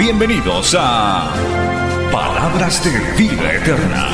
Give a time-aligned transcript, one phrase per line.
[0.00, 1.30] Bienvenidos a
[2.10, 4.06] Palabras de Vida Eterna.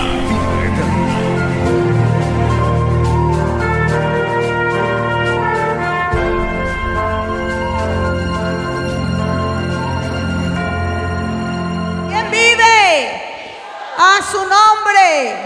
[12.08, 13.22] ¿Quién vive?
[13.96, 15.36] A su nombre.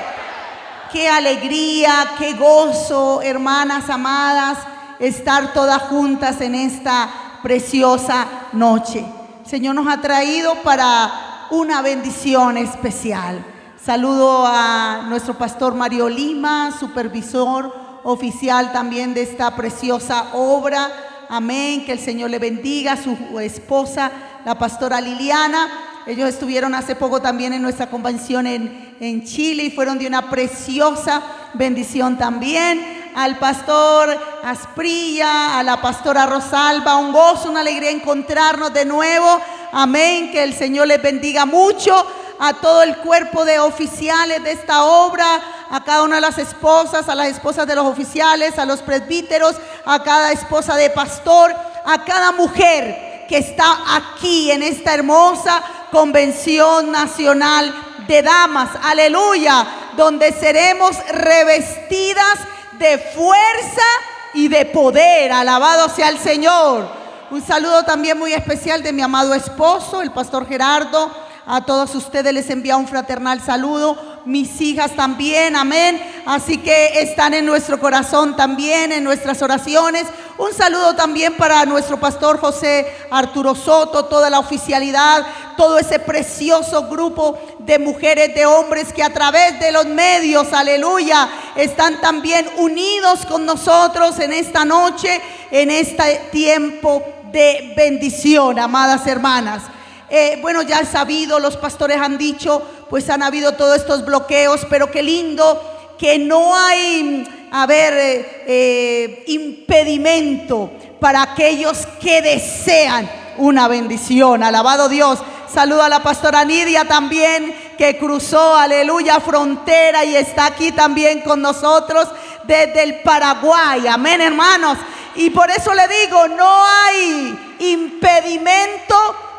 [0.91, 4.57] Qué alegría, qué gozo, hermanas amadas,
[4.99, 7.11] estar todas juntas en esta
[7.43, 9.20] preciosa noche.
[9.51, 13.45] Señor nos ha traído para una bendición especial.
[13.85, 20.89] Saludo a nuestro pastor Mario Lima, supervisor oficial también de esta preciosa obra.
[21.29, 24.13] Amén, que el Señor le bendiga, su esposa,
[24.45, 25.69] la pastora Liliana.
[26.07, 30.31] Ellos estuvieron hace poco también en nuestra convención en, en Chile y fueron de una
[30.31, 33.00] preciosa bendición también.
[33.15, 39.41] Al pastor Asprilla, a la pastora Rosalba, un gozo, una alegría encontrarnos de nuevo.
[39.73, 42.07] Amén, que el Señor les bendiga mucho
[42.39, 45.27] a todo el cuerpo de oficiales de esta obra,
[45.71, 49.57] a cada una de las esposas, a las esposas de los oficiales, a los presbíteros,
[49.85, 56.91] a cada esposa de pastor, a cada mujer que está aquí en esta hermosa convención
[56.91, 57.75] nacional
[58.09, 62.39] de damas, aleluya, donde seremos revestidas
[62.81, 63.87] de fuerza
[64.33, 66.89] y de poder, alabado sea el Señor.
[67.31, 71.11] Un saludo también muy especial de mi amado esposo, el pastor Gerardo.
[71.47, 74.23] A todos ustedes les envía un fraternal saludo.
[74.25, 76.01] Mis hijas también, amén.
[76.25, 80.07] Así que están en nuestro corazón también, en nuestras oraciones.
[80.39, 85.27] Un saludo también para nuestro pastor José Arturo Soto, toda la oficialidad,
[85.61, 91.29] todo ese precioso grupo de mujeres, de hombres que a través de los medios, aleluya,
[91.55, 99.65] están también unidos con nosotros en esta noche, en este tiempo de bendición, amadas hermanas.
[100.09, 104.67] Eh, bueno, ya han sabido, los pastores han dicho, pues han habido todos estos bloqueos,
[104.71, 113.69] pero qué lindo que no hay, a eh, eh, impedimento para aquellos que desean una
[113.69, 114.43] bendición.
[114.43, 115.19] Alabado Dios.
[115.53, 121.43] Saludo a la pastora Nidia también, que cruzó, aleluya, frontera y está aquí también con
[121.43, 122.09] nosotros
[122.45, 123.89] desde el Paraguay.
[123.89, 124.79] Amén, hermanos.
[125.17, 128.95] Y por eso le digo, no hay impedimento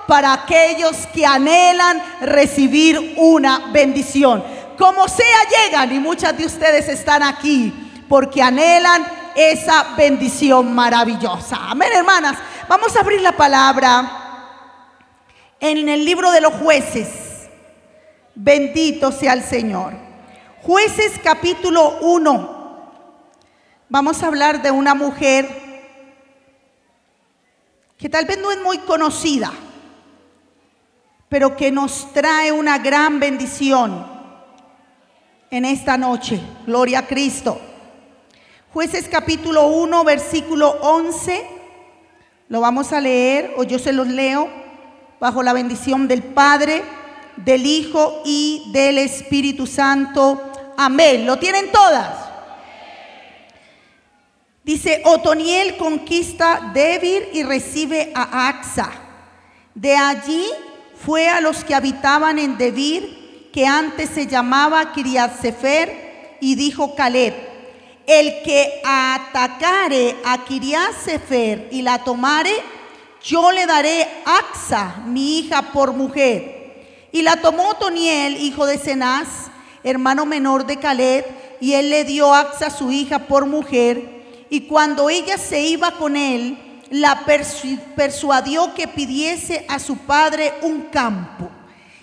[0.06, 4.44] para aquellos que anhelan recibir una bendición.
[4.78, 7.74] Como sea llegan y muchas de ustedes están aquí
[8.10, 11.58] porque anhelan esa bendición maravillosa.
[11.70, 12.38] Amén, hermanas.
[12.68, 14.21] Vamos a abrir la palabra
[15.62, 17.48] en el libro de los jueces.
[18.36, 19.94] Bendito sea el Señor.
[20.62, 22.62] Jueces capítulo 1.
[23.88, 25.48] Vamos a hablar de una mujer
[27.98, 29.54] que tal vez no es muy conocida
[31.32, 34.06] pero que nos trae una gran bendición
[35.50, 36.42] en esta noche.
[36.68, 37.58] Gloria a Cristo.
[38.74, 41.48] Jueces capítulo 1, versículo 11.
[42.50, 44.50] Lo vamos a leer, o yo se los leo,
[45.22, 46.82] bajo la bendición del Padre,
[47.38, 50.74] del Hijo y del Espíritu Santo.
[50.76, 51.28] Amén.
[51.28, 52.10] ¿Lo tienen todas?
[54.64, 58.90] Dice, Otoniel conquista Debir y recibe a Axa.
[59.76, 60.44] De allí
[61.06, 66.96] fue a los que habitaban en Debir, que antes se llamaba Kiriat Sefer, y dijo
[66.96, 67.36] Caleb:
[68.08, 72.81] El que atacare a Kiriat Sefer y la tomare,
[73.24, 77.10] yo le daré Axa, mi hija, por mujer.
[77.12, 79.50] Y la tomó Toniel, hijo de Cenaz,
[79.84, 81.26] hermano menor de Caleb,
[81.60, 84.22] y él le dio Axa, su hija, por mujer.
[84.50, 86.58] Y cuando ella se iba con él,
[86.90, 87.26] la
[87.96, 91.50] persuadió que pidiese a su padre un campo.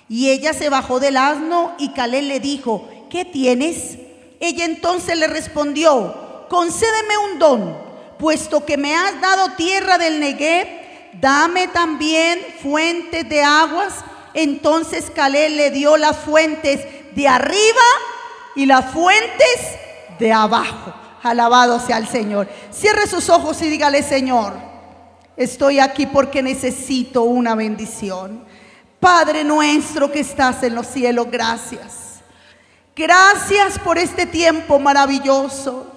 [0.09, 3.99] Y ella se bajó del asno y Caleb le dijo, ¿qué tienes?
[4.41, 7.77] Ella entonces le respondió, concédeme un don,
[8.19, 10.67] puesto que me has dado tierra del Negev,
[11.15, 13.95] dame también fuentes de aguas.
[14.35, 17.87] Entonces Caleb le dio las fuentes de arriba
[18.55, 19.77] y las fuentes
[20.19, 20.95] de abajo.
[21.23, 22.49] Alabado sea el Señor.
[22.71, 24.69] Cierre sus ojos y dígale, Señor,
[25.39, 28.45] Estoy aquí porque necesito una bendición.
[28.99, 32.19] Padre nuestro que estás en los cielos, gracias.
[32.97, 35.88] Gracias por este tiempo maravilloso,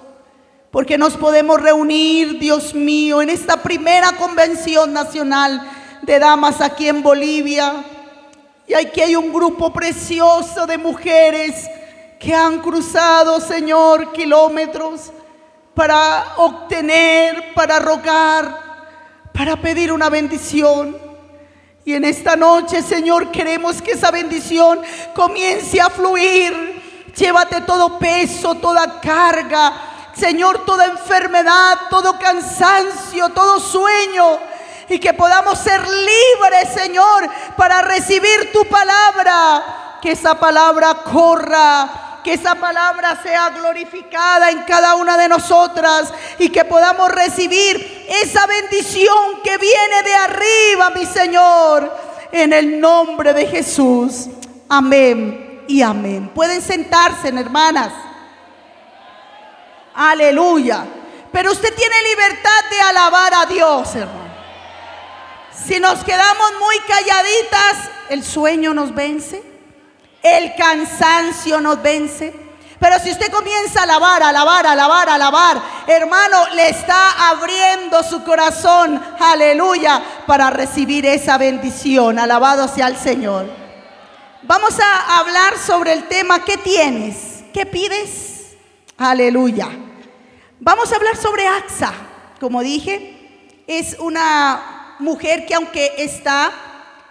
[0.72, 5.70] porque nos podemos reunir, Dios mío, en esta primera convención nacional
[6.00, 7.84] de damas aquí en Bolivia.
[8.66, 11.68] Y aquí hay un grupo precioso de mujeres
[12.18, 15.12] que han cruzado, Señor, kilómetros
[15.74, 18.58] para obtener, para rogar,
[19.34, 20.96] para pedir una bendición.
[21.84, 24.80] Y en esta noche, Señor, queremos que esa bendición
[25.14, 26.80] comience a fluir.
[27.14, 29.91] Llévate todo peso, toda carga,
[30.22, 34.38] Señor, toda enfermedad, todo cansancio, todo sueño.
[34.88, 39.98] Y que podamos ser libres, Señor, para recibir tu palabra.
[40.00, 46.50] Que esa palabra corra que esa palabra sea glorificada en cada una de nosotras y
[46.50, 51.92] que podamos recibir esa bendición que viene de arriba, mi Señor,
[52.30, 54.28] en el nombre de Jesús.
[54.68, 56.30] Amén y amén.
[56.32, 58.11] Pueden sentarse, hermanas.
[59.94, 60.84] Aleluya.
[61.30, 64.20] Pero usted tiene libertad de alabar a Dios, hermano.
[65.52, 69.52] Si nos quedamos muy calladitas, el sueño nos vence
[70.22, 72.32] el cansancio nos vence.
[72.78, 79.00] Pero si usted comienza a alabar, alabar, alabar, alabar, hermano, le está abriendo su corazón,
[79.20, 82.18] aleluya, para recibir esa bendición.
[82.18, 83.46] Alabado sea el Señor.
[84.42, 87.44] Vamos a hablar sobre el tema, ¿qué tienes?
[87.54, 88.31] ¿Qué pides?
[88.98, 89.68] Aleluya.
[90.60, 91.92] Vamos a hablar sobre Axa.
[92.38, 96.52] Como dije, es una mujer que aunque está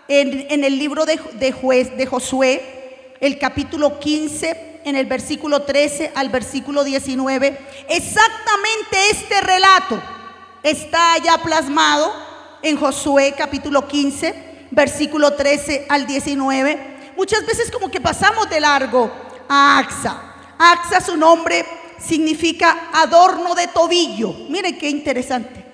[0.08, 6.84] en, el libro de, de, Josué, el capítulo 15, en el versículo 13 al versículo
[6.84, 7.58] 19.
[7.90, 10.02] Exactamente este relato
[10.64, 12.14] está ya plasmado
[12.62, 17.14] en Josué capítulo 15, versículo 13 al 19.
[17.18, 19.12] Muchas veces como que pasamos de largo
[19.50, 20.31] a Axa.
[20.64, 21.66] Axa su nombre
[21.98, 24.32] significa adorno de tobillo.
[24.48, 25.66] Mire qué interesante.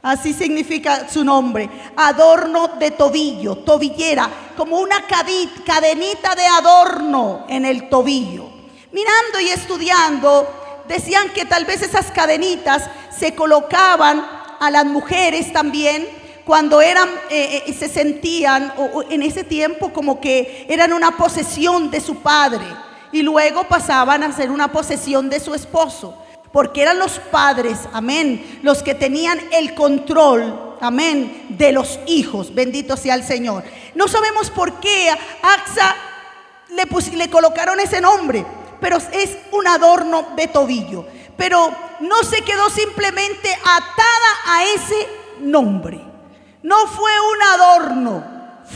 [0.00, 1.68] Así significa su nombre.
[1.96, 8.48] Adorno de tobillo, tobillera, como una cadenita de adorno en el tobillo.
[8.90, 14.26] Mirando y estudiando, decían que tal vez esas cadenitas se colocaban
[14.58, 16.08] a las mujeres también
[16.46, 18.72] cuando eran, eh, eh, se sentían
[19.10, 22.64] en ese tiempo como que eran una posesión de su padre
[23.12, 26.16] y luego pasaban a ser una posesión de su esposo
[26.52, 32.54] porque eran los padres, amén, los que tenían el control, amén, de los hijos.
[32.54, 33.64] Bendito sea el Señor.
[33.94, 35.96] No sabemos por qué Axa
[36.68, 38.44] le, le colocaron ese nombre,
[38.80, 41.06] pero es un adorno de tobillo.
[41.38, 45.08] Pero no se quedó simplemente atada a ese
[45.40, 46.00] nombre.
[46.62, 48.24] No fue un adorno,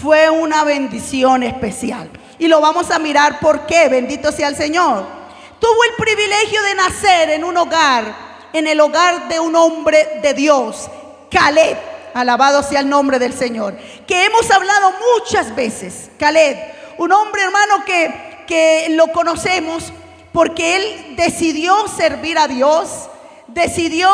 [0.02, 2.08] fue una bendición especial.
[2.38, 5.16] Y lo vamos a mirar por qué, bendito sea el Señor
[5.58, 8.04] tuvo el privilegio de nacer en un hogar,
[8.52, 10.88] en el hogar de un hombre de Dios,
[11.30, 11.76] Caleb.
[12.14, 13.76] Alabado sea el nombre del Señor.
[14.06, 16.10] Que hemos hablado muchas veces.
[16.18, 16.56] Caleb,
[16.96, 19.92] un hombre hermano que, que lo conocemos
[20.32, 23.08] porque él decidió servir a Dios,
[23.48, 24.08] decidió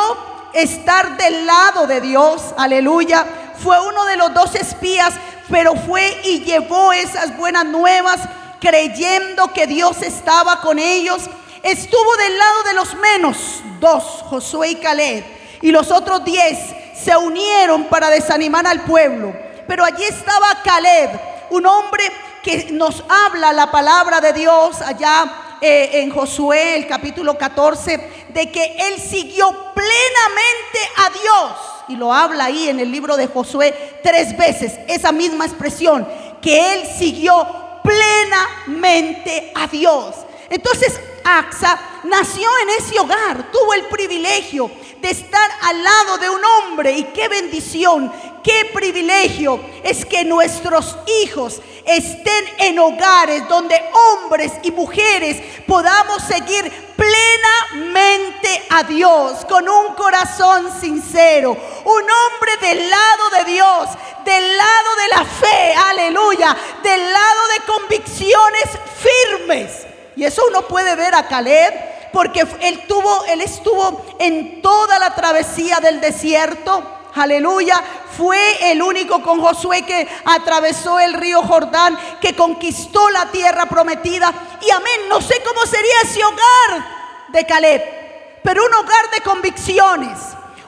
[0.53, 2.43] estar del lado de Dios.
[2.57, 3.25] Aleluya.
[3.59, 5.15] Fue uno de los dos espías,
[5.49, 8.21] pero fue y llevó esas buenas nuevas
[8.61, 11.29] creyendo que Dios estaba con ellos
[11.63, 13.37] estuvo del lado de los menos,
[13.81, 15.25] dos, Josué y Caleb,
[15.61, 16.59] y los otros diez
[16.95, 19.35] se unieron para desanimar al pueblo.
[19.67, 21.11] Pero allí estaba Caleb,
[21.51, 22.05] un hombre
[22.43, 28.51] que nos habla la palabra de Dios allá eh, en Josué, el capítulo 14, de
[28.51, 31.72] que él siguió plenamente a Dios.
[31.89, 36.07] Y lo habla ahí en el libro de Josué tres veces, esa misma expresión,
[36.41, 37.47] que él siguió
[37.83, 40.15] plenamente a Dios.
[40.49, 44.71] Entonces, Axa nació en ese hogar, tuvo el privilegio
[45.01, 50.97] de estar al lado de un hombre y qué bendición, qué privilegio es que nuestros
[51.23, 59.95] hijos estén en hogares donde hombres y mujeres podamos seguir plenamente a Dios con un
[59.95, 61.51] corazón sincero,
[61.85, 63.89] un hombre del lado de Dios,
[64.25, 68.65] del lado de la fe, aleluya, del lado de convicciones
[68.99, 74.99] firmes y eso uno puede ver a Caleb porque él tuvo, él estuvo en toda
[74.99, 77.02] la travesía del desierto.
[77.15, 77.83] Aleluya.
[78.17, 84.33] Fue el único con Josué que atravesó el río Jordán, que conquistó la tierra prometida.
[84.61, 90.19] Y amén, no sé cómo sería ese hogar de Caleb, pero un hogar de convicciones.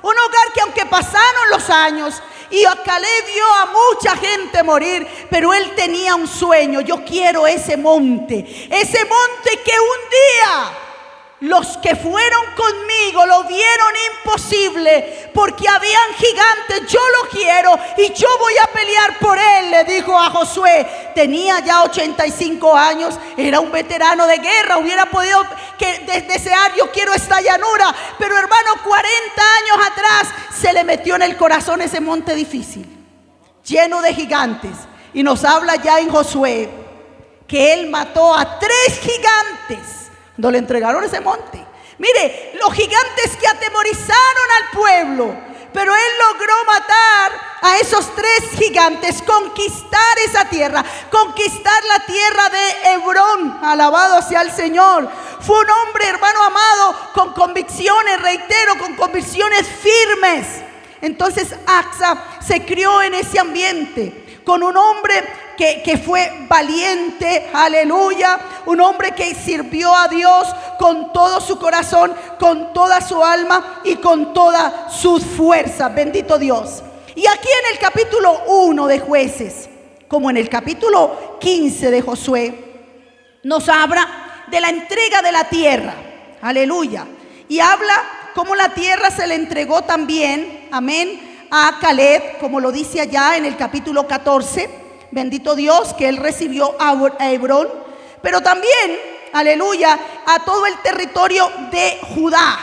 [0.03, 5.53] Un hogar que aunque pasaron los años, Y Caleb vio a mucha gente morir, pero
[5.53, 6.83] él tenía un sueño.
[6.83, 10.84] Yo quiero ese monte, ese monte que un día
[11.41, 16.91] los que fueron conmigo lo vieron imposible porque habían gigantes.
[16.91, 21.13] Yo lo quiero y yo voy a pelear por él, le dijo a Josué.
[21.15, 24.79] Tenía ya 85 años, era un veterano de guerra.
[24.79, 25.45] Hubiera podido
[26.07, 27.95] desear, yo quiero esta llanura.
[28.19, 32.87] Pero hermano, 40 años atrás se le metió en el corazón ese monte difícil,
[33.65, 34.77] lleno de gigantes.
[35.13, 36.71] Y nos habla ya en Josué
[37.47, 40.04] que él mató a tres gigantes
[40.35, 41.65] cuando le entregaron ese monte.
[41.99, 45.35] Mire, los gigantes que atemorizaron al pueblo,
[45.73, 52.93] pero él logró matar a esos tres gigantes, conquistar esa tierra, conquistar la tierra de
[52.93, 53.59] Hebrón.
[53.63, 55.09] Alabado sea el Señor.
[55.41, 60.47] Fue un hombre, hermano amado, con convicciones, reitero, con convicciones firmes.
[61.01, 65.23] Entonces Axa se crió en ese ambiente, con un hombre
[65.57, 72.73] que, fue valiente, aleluya, un hombre que sirvió a Dios con todo su corazón, con
[72.73, 75.89] toda su alma y con toda su fuerza.
[75.89, 76.83] Bendito Dios.
[77.15, 79.69] Y aquí en el capítulo 1 de jueces,
[80.09, 82.65] como en el capítulo 15 de Josué,
[83.43, 85.95] nos habla de la entrega de la tierra.
[86.43, 87.07] Aleluya.
[87.49, 87.95] Y habla
[88.35, 93.45] cómo la tierra se le entregó también, amén, a Caleb, como lo dice allá en
[93.45, 94.84] el capítulo 14.
[95.15, 96.93] Bendito Dios que él recibió a
[97.31, 97.69] Hebrón,
[98.21, 98.99] pero también,
[99.33, 102.59] aleluya, a todo el territorio de Judá.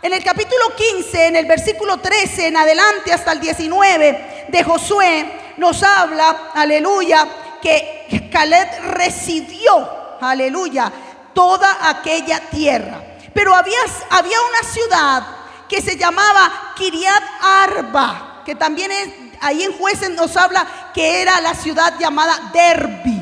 [0.00, 5.54] En el capítulo 15, en el versículo 13 en adelante hasta el 19 de Josué,
[5.58, 7.28] nos habla, aleluya,
[7.60, 10.90] que Caleb recibió, aleluya,
[11.34, 13.02] toda aquella tierra.
[13.34, 15.22] Pero había, había una ciudad
[15.68, 19.08] que se llamaba Kiriat Arba, que también es
[19.42, 23.20] ahí en jueces nos habla que era la ciudad llamada Derby,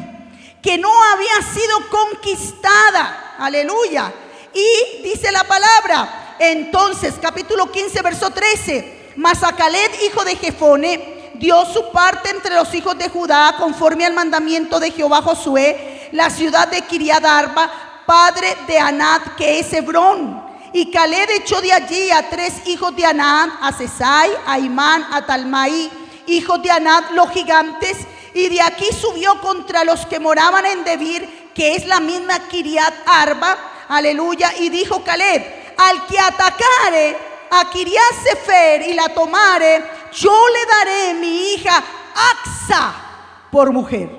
[0.62, 3.34] que no había sido conquistada.
[3.38, 4.12] Aleluya.
[4.52, 11.90] Y dice la palabra, entonces capítulo 15, verso 13, Masacalet, hijo de Jefone, dio su
[11.90, 16.82] parte entre los hijos de Judá conforme al mandamiento de Jehová Josué, la ciudad de
[16.82, 17.70] Kiriadarba,
[18.06, 20.48] padre de Anat, que es Hebrón.
[20.72, 25.24] Y Caled echó de allí a tres hijos de Anat, a Cesai, a Imán, a
[25.24, 25.90] Talmaí,
[26.36, 27.98] hijos de Anad, los gigantes,
[28.34, 32.94] y de aquí subió contra los que moraban en Debir, que es la misma Kiriat
[33.06, 33.56] Arba,
[33.88, 37.16] aleluya, y dijo Caleb, al que atacare
[37.50, 39.82] a Kiriat Sefer y la tomare,
[40.12, 41.82] yo le daré mi hija
[42.14, 42.94] Axa
[43.50, 44.10] por mujer.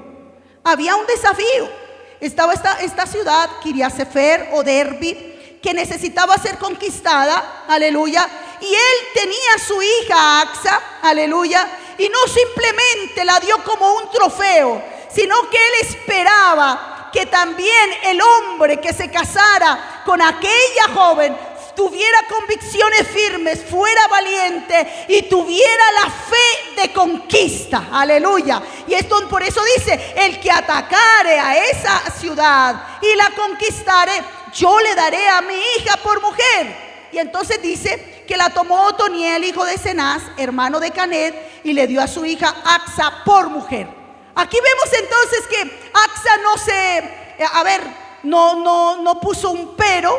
[0.64, 1.82] Había un desafío.
[2.20, 8.28] Estaba esta, esta ciudad, Kiriat Sefer o Derby, que necesitaba ser conquistada, aleluya,
[8.62, 14.82] y él tenía su hija Axa, aleluya, y no simplemente la dio como un trofeo,
[15.14, 21.36] sino que él esperaba que también el hombre que se casara con aquella joven
[21.76, 27.88] tuviera convicciones firmes, fuera valiente y tuviera la fe de conquista.
[27.92, 28.62] Aleluya.
[28.88, 34.80] Y esto por eso dice, el que atacare a esa ciudad y la conquistare, yo
[34.80, 36.92] le daré a mi hija por mujer.
[37.12, 41.36] Y entonces dice que la tomó Otoniel, hijo de Cenaz, hermano de Canet,
[41.66, 43.90] y le dio a su hija Axa por mujer.
[44.34, 47.82] Aquí vemos entonces que Axa no se, eh, a ver,
[48.24, 50.18] no, no, no puso un pero.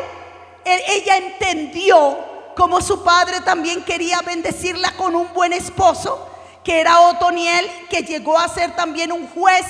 [0.63, 2.19] E, ella entendió
[2.55, 6.29] como su padre también quería bendecirla con un buen esposo,
[6.63, 9.65] que era Otoniel, que llegó a ser también un juez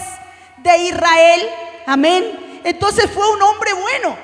[0.57, 1.50] de Israel.
[1.85, 2.62] Amén.
[2.65, 4.17] Entonces fue un hombre bueno.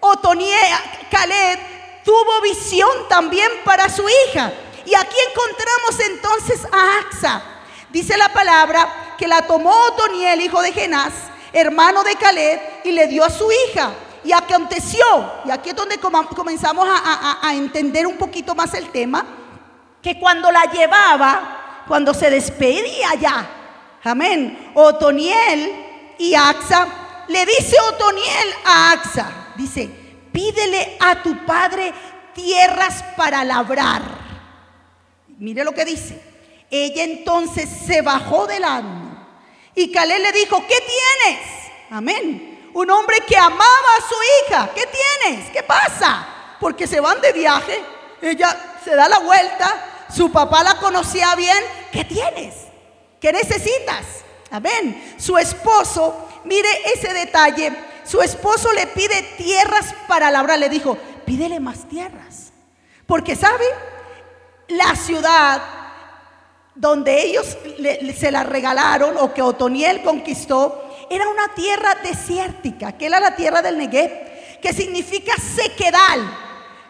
[0.00, 0.66] Otoniel,
[1.12, 4.52] Caleb tuvo visión también para su hija.
[4.84, 7.42] Y aquí encontramos entonces a Axa.
[7.90, 11.12] Dice la palabra que la tomó Otoniel, hijo de Genás,
[11.52, 13.92] hermano de Caleb, y le dio a su hija.
[14.24, 15.04] Y aconteció,
[15.44, 19.26] y aquí es donde comenzamos a, a entender un poquito más el tema,
[20.00, 23.50] que cuando la llevaba, cuando se despedía ya,
[24.04, 26.86] amén, Otoniel y Axa,
[27.28, 30.01] le dice Otoniel a Axa, dice,
[30.32, 31.92] pídele a tu padre
[32.34, 34.02] tierras para labrar.
[35.38, 36.20] Mire lo que dice.
[36.70, 39.12] Ella entonces se bajó del asno
[39.74, 41.40] y Caleb le dijo, ¿qué tienes?
[41.90, 42.70] Amén.
[42.74, 43.62] Un hombre que amaba
[43.98, 44.14] a su
[44.54, 45.50] hija, ¿qué tienes?
[45.50, 46.26] ¿Qué pasa?
[46.58, 47.82] Porque se van de viaje,
[48.20, 51.58] ella se da la vuelta, su papá la conocía bien,
[51.90, 52.54] ¿qué tienes?
[53.20, 54.06] ¿Qué necesitas?
[54.50, 55.16] Amén.
[55.18, 57.72] Su esposo, mire ese detalle,
[58.04, 60.58] su esposo le pide tierras para labrar.
[60.58, 62.52] Le dijo, pídele más tierras.
[63.06, 63.64] Porque, ¿sabe?
[64.68, 65.62] La ciudad
[66.74, 67.56] donde ellos
[68.16, 73.60] se la regalaron o que Otoniel conquistó, era una tierra desértica, que era la tierra
[73.60, 76.20] del Negev, que significa sequedal.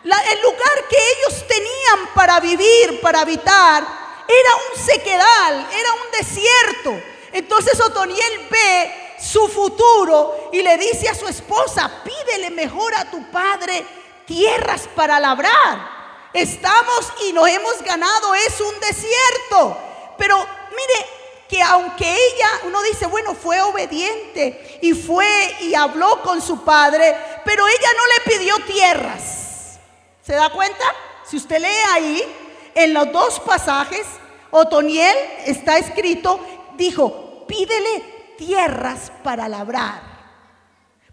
[0.04, 7.02] el lugar que ellos tenían para vivir, para habitar, era un sequedal, era un desierto.
[7.32, 13.30] Entonces Otoniel ve su futuro y le dice a su esposa, pídele mejor a tu
[13.30, 13.84] padre
[14.26, 16.02] tierras para labrar.
[16.32, 19.76] Estamos y nos hemos ganado, es un desierto.
[20.18, 21.06] Pero mire
[21.48, 27.14] que aunque ella, uno dice, bueno, fue obediente y fue y habló con su padre,
[27.44, 29.78] pero ella no le pidió tierras.
[30.24, 30.84] ¿Se da cuenta?
[31.28, 32.36] Si usted lee ahí,
[32.74, 34.06] en los dos pasajes,
[34.50, 36.40] Otoniel está escrito,
[36.76, 40.00] dijo, pídele tierras para labrar.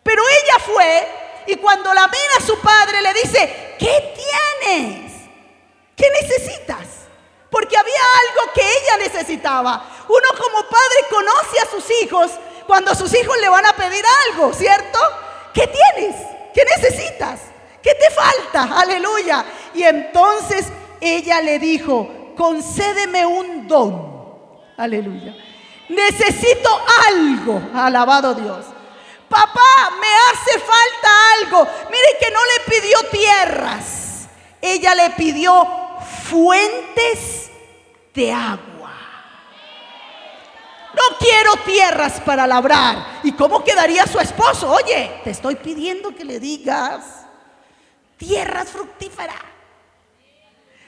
[0.03, 1.07] Pero ella fue
[1.47, 5.13] y cuando la mira a su padre le dice, ¿qué tienes?
[5.95, 6.87] ¿Qué necesitas?
[7.49, 9.83] Porque había algo que ella necesitaba.
[10.07, 12.31] Uno como padre conoce a sus hijos
[12.67, 14.99] cuando sus hijos le van a pedir algo, ¿cierto?
[15.53, 16.15] ¿Qué tienes?
[16.53, 17.41] ¿Qué necesitas?
[17.81, 18.79] ¿Qué te falta?
[18.79, 19.43] Aleluya.
[19.73, 20.67] Y entonces
[21.01, 24.59] ella le dijo, concédeme un don.
[24.77, 25.35] Aleluya.
[25.89, 26.69] Necesito
[27.07, 27.61] algo.
[27.73, 28.65] Alabado Dios.
[29.27, 31.67] Papá, me hace falta algo.
[31.91, 34.27] Mire que no le pidió tierras.
[34.61, 35.67] Ella le pidió
[36.23, 37.49] fuentes
[38.13, 38.69] de agua.
[40.93, 43.19] No quiero tierras para labrar.
[43.23, 44.71] ¿Y cómo quedaría su esposo?
[44.71, 47.03] Oye, te estoy pidiendo que le digas
[48.17, 49.35] tierras fructíferas.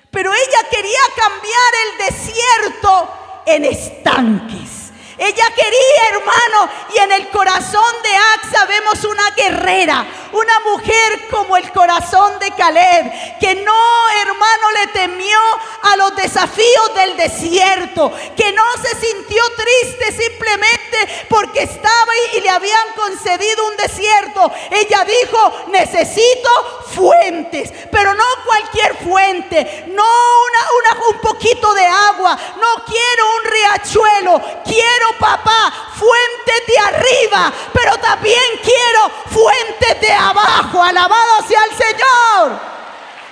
[0.10, 3.10] Pero ella quería cambiar el desierto
[3.46, 4.81] en estanques.
[5.22, 11.58] Ella quería, hermano, y en el corazón de Axa vemos una guerrera, una mujer como
[11.58, 15.38] el corazón de Caleb, que no, hermano, le temió
[15.84, 22.50] a los desafíos del desierto, que no se sintió triste simplemente porque estaba y le
[22.50, 24.52] habían concedido un desierto.
[24.72, 32.86] Ella dijo, necesito fuentes, pero no cualquier fuente, no una, un poquito de agua, no
[32.86, 40.82] quiero un riachuelo, quiero papá, fuentes de arriba, pero también quiero fuentes de abajo.
[40.82, 42.71] Alabado sea el Señor.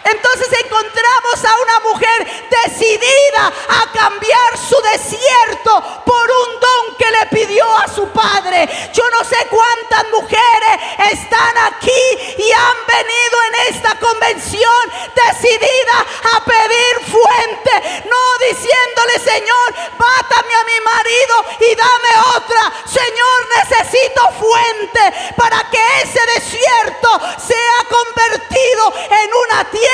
[0.04, 7.26] Entonces encontramos a una mujer decidida a cambiar su desierto por un don que le
[7.28, 8.68] pidió a su padre.
[8.94, 10.76] Yo no sé cuántas mujeres
[11.12, 12.02] están aquí
[12.38, 20.64] y han venido en esta convención decidida a pedir fuente, no diciéndole, Señor, mátame a
[20.64, 22.74] mi marido y dame otra.
[22.86, 29.89] Señor, necesito fuente para que ese desierto sea convertido en una tierra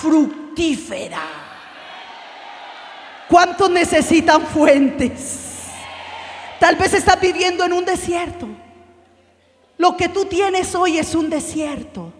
[0.00, 1.22] fructífera.
[3.28, 5.68] ¿Cuántos necesitan fuentes?
[6.60, 8.46] Tal vez estás viviendo en un desierto.
[9.76, 12.12] Lo que tú tienes hoy es un desierto.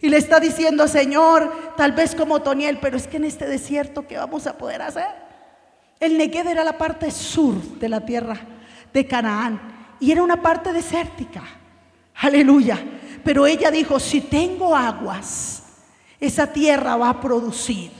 [0.00, 4.06] Y le está diciendo, Señor, tal vez como Toniel, pero es que en este desierto,
[4.06, 5.08] ¿qué vamos a poder hacer?
[5.98, 8.38] El Negev era la parte sur de la tierra
[8.92, 11.42] de Canaán y era una parte desértica.
[12.14, 12.78] Aleluya.
[13.24, 15.64] Pero ella dijo, si tengo aguas,
[16.20, 17.90] esa tierra va a producir.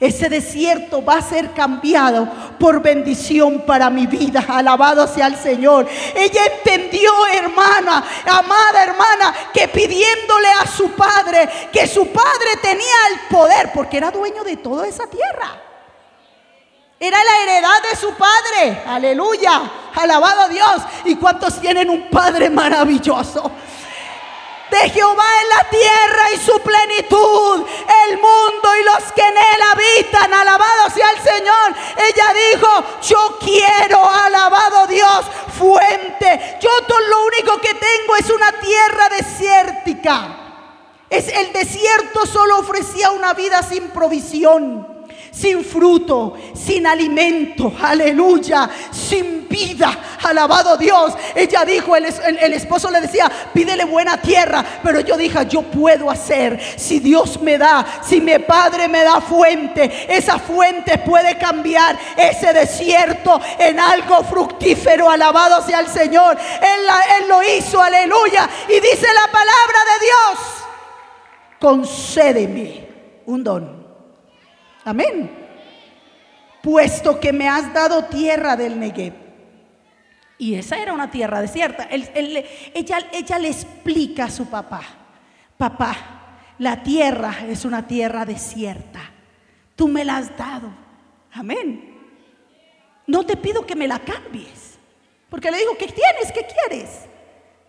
[0.00, 4.44] Ese desierto va a ser cambiado por bendición para mi vida.
[4.48, 5.88] Alabado sea el Señor.
[6.16, 13.28] Ella entendió, hermana, amada hermana, que pidiéndole a su padre, que su padre tenía el
[13.28, 15.62] poder, porque era dueño de toda esa tierra.
[16.98, 18.82] Era la heredad de su padre.
[18.86, 19.70] Aleluya.
[19.94, 20.82] Alabado Dios.
[21.04, 23.52] ¿Y cuántos tienen un padre maravilloso?
[24.72, 27.66] De Jehová en la tierra y su plenitud,
[28.08, 30.32] el mundo y los que en él habitan.
[30.32, 31.74] Alabado sea el Señor.
[31.98, 35.26] Ella dijo, yo quiero, alabado Dios,
[35.58, 36.58] fuente.
[36.60, 40.38] Yo todo lo único que tengo es una tierra desértica.
[41.10, 44.91] Es el desierto solo ofrecía una vida sin provisión
[45.32, 49.90] sin fruto, sin alimento, aleluya, sin vida,
[50.22, 51.14] alabado Dios.
[51.34, 52.04] Ella dijo, el,
[52.52, 57.56] esposo le decía, pídele buena tierra, pero yo dije, yo puedo hacer, si Dios me
[57.56, 64.22] da, si mi Padre me da fuente, esa fuente puede cambiar ese desierto en algo
[64.24, 66.36] fructífero, alabado sea el Señor.
[66.36, 70.46] Él, él lo hizo, aleluya, y dice la palabra de Dios,
[71.58, 72.88] concédeme
[73.24, 73.81] un don
[74.84, 75.30] Amén.
[76.62, 79.14] Puesto que me has dado tierra del Negev.
[80.38, 81.88] Y esa era una tierra desierta.
[81.90, 84.82] ella, ella le explica a su papá,
[85.56, 85.96] papá,
[86.58, 89.00] la tierra es una tierra desierta.
[89.76, 90.70] Tú me la has dado.
[91.32, 91.88] Amén.
[93.06, 94.78] no te pido que me la cambies.
[95.28, 96.30] Porque le digo, ¿qué tienes?
[96.32, 97.06] ¿Qué quieres?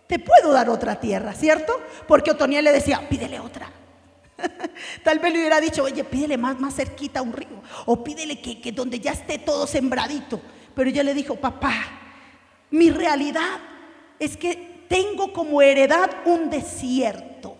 [0.06, 1.80] Te puedo dar otra tierra, ¿cierto?
[2.06, 3.70] Porque Otoniel le decía, pídele otra.
[5.04, 7.62] Tal vez le hubiera dicho, oye, pídele más, más cerquita a un río.
[7.86, 10.40] O pídele que, que donde ya esté todo sembradito.
[10.74, 11.74] Pero ella le dijo, papá,
[12.70, 13.60] mi realidad
[14.18, 17.56] es que tengo como heredad un desierto,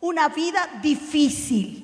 [0.00, 1.81] una vida difícil.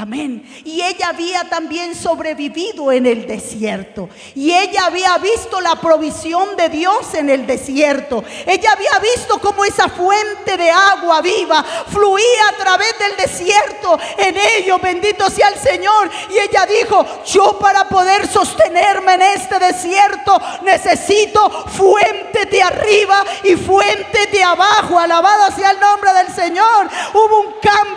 [0.00, 0.48] Amén.
[0.64, 4.08] Y ella había también sobrevivido en el desierto.
[4.32, 8.22] Y ella había visto la provisión de Dios en el desierto.
[8.46, 14.36] Ella había visto cómo esa fuente de agua viva fluía a través del desierto en
[14.38, 14.78] ello.
[14.78, 16.08] Bendito sea el Señor.
[16.30, 23.56] Y ella dijo, yo para poder sostenerme en este desierto necesito fuente de arriba y
[23.56, 24.96] fuente de abajo.
[24.96, 26.88] Alabado sea el nombre del Señor.
[27.14, 27.87] Hubo un cambio.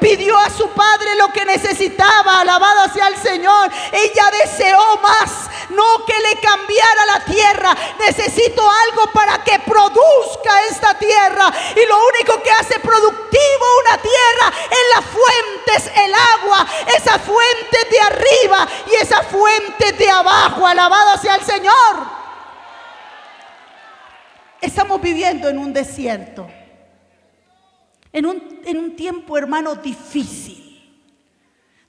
[0.00, 3.70] Pidió a su padre lo que necesitaba, alabado sea el Señor.
[3.92, 7.76] Ella deseó más, no que le cambiara la tierra.
[7.98, 11.52] Necesito algo para que produzca esta tierra.
[11.76, 17.78] Y lo único que hace productivo una tierra es las fuentes, el agua, esa fuente
[17.90, 20.66] de arriba y esa fuente de abajo.
[20.66, 22.18] Alabado sea el Señor.
[24.60, 26.48] Estamos viviendo en un desierto.
[28.12, 30.64] En un, en un tiempo, hermano, difícil.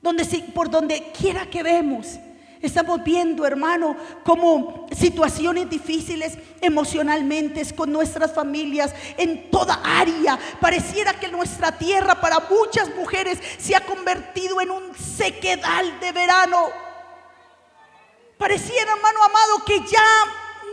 [0.02, 2.20] Donde por donde quiera que vemos,
[2.62, 10.40] estamos viendo, hermano, como situaciones difíciles emocionalmente con nuestras familias en toda área.
[10.60, 16.70] Pareciera que nuestra tierra para muchas mujeres se ha convertido en un sequedal de verano.
[18.38, 20.26] Pareciera, hermano amado, que ya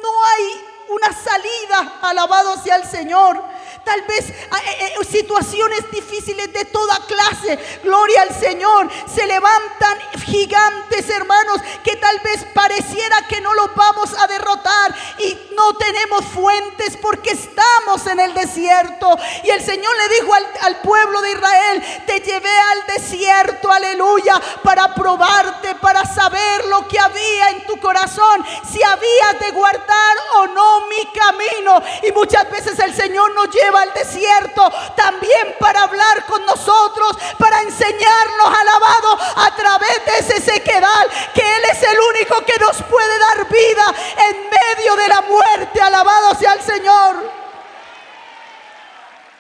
[0.02, 0.44] no hay
[0.88, 1.98] una salida.
[2.02, 3.42] Alabado sea el Señor
[3.86, 7.56] tal vez ah, eh, eh, situaciones difíciles de toda clase.
[7.84, 8.90] Gloria al Señor.
[9.06, 15.38] Se levantan gigantes, hermanos, que tal vez pareciera que no los vamos a derrotar y
[15.56, 19.16] no tenemos fuentes porque estamos en el desierto.
[19.44, 24.94] Y el Señor le dijo al, pueblo de Israel, te llevé al desierto, aleluya, para
[24.94, 30.86] probarte, para saber lo que había en tu corazón, si habías de guardar o no
[30.88, 31.82] mi camino.
[32.02, 37.62] Y muchas veces el Señor nos lleva al desierto también para hablar con nosotros, para
[37.62, 43.18] enseñarnos, alabado, a través de ese sequedal, que Él es el único que nos puede
[43.18, 43.94] dar vida
[44.30, 47.30] en medio de la muerte, alabado sea el Señor.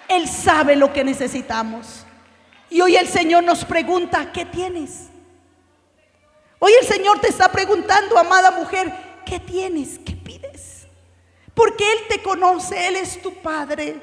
[0.08, 2.04] Él sabe lo que necesitamos.
[2.70, 5.08] Y hoy el Señor nos pregunta, ¿qué tienes?
[6.58, 8.92] Hoy el Señor te está preguntando, amada mujer,
[9.24, 9.98] ¿qué tienes?
[9.98, 10.86] ¿Qué pides?
[11.54, 14.00] Porque Él te conoce, Él es tu Padre.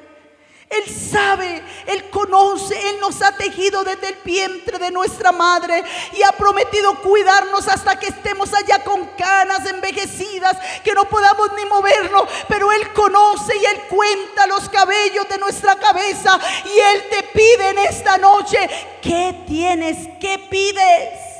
[0.70, 6.22] Él sabe, Él conoce, Él nos ha tejido desde el vientre de nuestra madre y
[6.22, 12.28] ha prometido cuidarnos hasta que estemos allá con canas envejecidas, que no podamos ni movernos,
[12.48, 17.68] pero Él conoce y Él cuenta los cabellos de nuestra cabeza y Él te pide
[17.70, 18.68] en esta noche,
[19.02, 20.08] ¿qué tienes?
[20.18, 21.33] ¿Qué pides?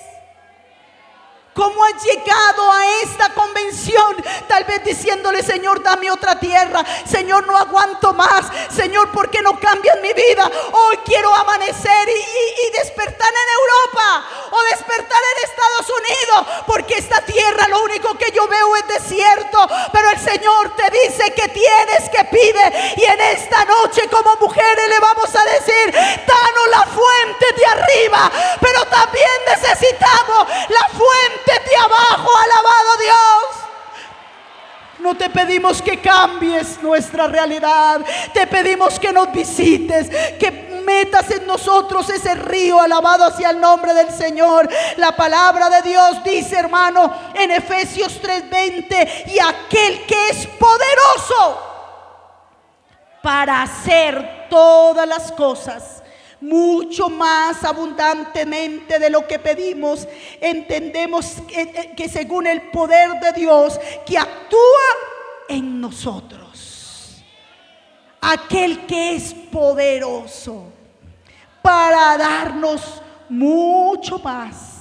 [1.55, 4.17] ¿Cómo has llegado a esta convención?
[4.49, 6.85] Tal vez diciéndole, Señor, dame otra tierra.
[7.09, 8.47] Señor, no aguanto más.
[8.75, 10.51] Señor, ¿por qué no cambias mi vida?
[10.73, 16.65] Hoy quiero amanecer y, despertar en Europa o despertar en Estados Unidos.
[16.67, 19.69] Porque esta tierra lo único que yo veo es desierto.
[19.93, 22.95] Pero el Señor te dice que tienes que pide.
[22.97, 28.33] Y en esta noche como mujeres le vamos a decir, danos la fuente de arriba.
[28.61, 33.65] Pero también necesitamos la fuente de abajo, alabado Dios.
[35.01, 38.01] No te pedimos que cambies nuestra realidad.
[38.33, 43.93] Te pedimos que nos visites, que metas en nosotros ese río alabado hacia el nombre
[43.93, 44.69] del Señor.
[44.97, 51.63] La palabra de Dios dice, hermano, en Efesios 3:20, y aquel que es poderoso
[53.23, 56.04] para hacer todas las cosas
[56.45, 60.07] mucho más abundantemente de lo que pedimos.
[60.41, 61.37] Entendemos
[61.97, 64.89] que, según el poder de Dios que actúa
[65.49, 67.23] en nosotros,
[68.21, 70.73] aquel que es poderoso
[71.63, 74.75] para darnos mucho más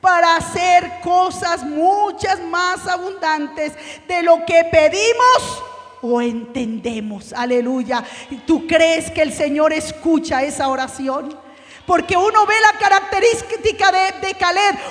[0.00, 3.72] para hacer cosas muchas más abundantes
[4.06, 5.62] de lo que pedimos
[6.02, 7.32] o entendemos.
[7.32, 8.04] Aleluya.
[8.46, 11.36] ¿Tú crees que el Señor escucha esa oración?
[11.86, 14.36] Porque uno ve la característica de, de,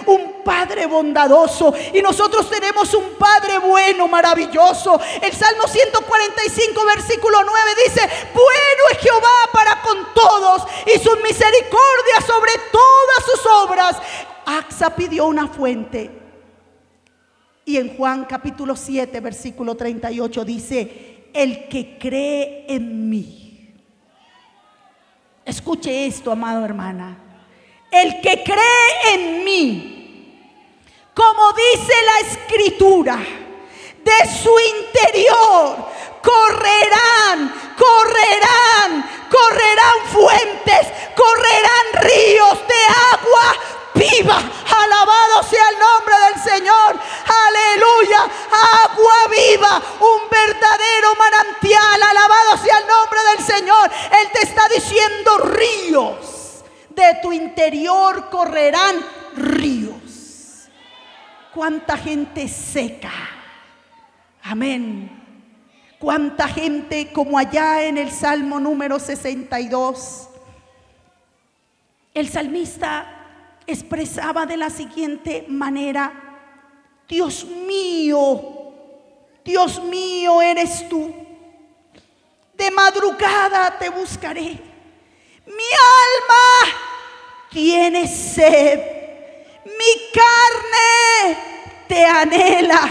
[0.08, 1.72] un padre bondadoso.
[1.93, 5.00] Y nosotros tenemos un padre bueno, maravilloso.
[5.22, 8.02] El Salmo 145, versículo 9 dice,
[8.34, 13.98] bueno es Jehová para con todos y su misericordia sobre todas sus obras.
[14.48, 16.27] Axa pidió una fuente
[17.67, 23.75] Y en Juan capítulo 7, versículo 38 dice, el que cree en mí.
[25.43, 27.17] Escuche esto, amado hermana.
[27.91, 30.41] El que cree en mí,
[31.13, 35.89] como dice la escritura, de su interior
[36.23, 43.58] correrán, correrán, correrán fuentes, correrán ríos de agua
[43.97, 44.38] viva.
[44.38, 46.99] Alabado sea el nombre del Señor.
[47.47, 48.21] Aleluya.
[48.86, 49.81] Agua viva.
[49.99, 52.03] Un verdadero manantial.
[52.03, 53.91] Alabado sea el nombre del Señor.
[54.21, 56.63] Él te está diciendo ríos.
[56.89, 59.05] De tu interior correrán
[59.36, 60.67] ríos.
[61.53, 63.12] Cuánta gente seca.
[64.43, 65.17] Amén.
[65.99, 70.29] Cuánta gente como allá en el Salmo número 62.
[72.13, 73.16] El salmista
[73.67, 76.12] expresaba de la siguiente manera,
[77.08, 78.73] Dios mío,
[79.43, 81.13] Dios mío eres tú.
[82.53, 84.60] De madrugada te buscaré.
[85.45, 85.69] Mi
[86.03, 86.77] alma
[87.51, 88.80] tiene sed.
[89.65, 91.38] Mi carne
[91.88, 92.82] te anhela.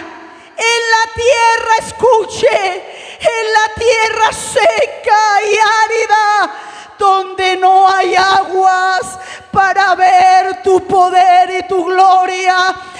[0.58, 9.18] En la tierra escuche, en la tierra seca y árida donde no hay aguas
[9.50, 12.56] para ver tu poder y tu gloria,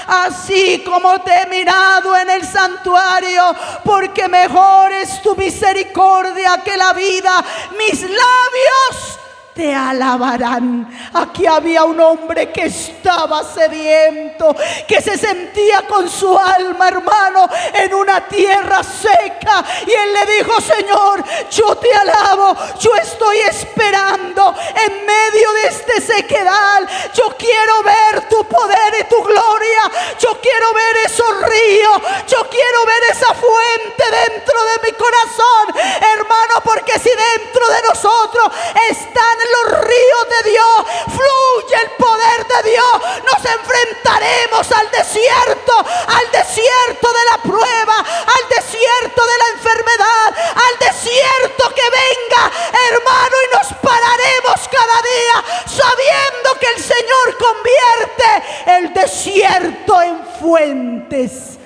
[0.07, 3.55] así como te he mirado en el santuario,
[3.85, 7.45] porque mejor es tu misericordia que la vida.
[7.77, 9.19] Mis labios
[9.57, 10.87] te alabarán.
[11.15, 14.55] Aquí había un hombre que estaba sediento,
[14.87, 19.65] que se sentía con su alma, hermano, en una tierra seca.
[19.87, 26.01] Y él le dijo, Señor, yo te alabo, yo estoy esperando en medio de este
[26.03, 26.87] sequedal.
[27.15, 29.91] Yo quiero ver tu poder y tu gloria.
[30.19, 32.03] Yo quiero ver esos ríos.
[32.29, 38.51] Yo quiero ver esa fuente dentro de mi corazón, hermano, porque si dentro de nosotros
[38.91, 42.93] están los ríos de Dios, fluye el poder de Dios,
[43.25, 50.79] nos enfrentaremos al desierto, al desierto de la prueba, al desierto de la enfermedad, al
[50.79, 52.53] desierto que venga,
[52.91, 61.59] hermano, y nos pararemos cada día sabiendo que el Señor convierte el desierto en fuentes,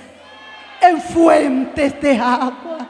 [0.80, 2.88] en fuentes de agua.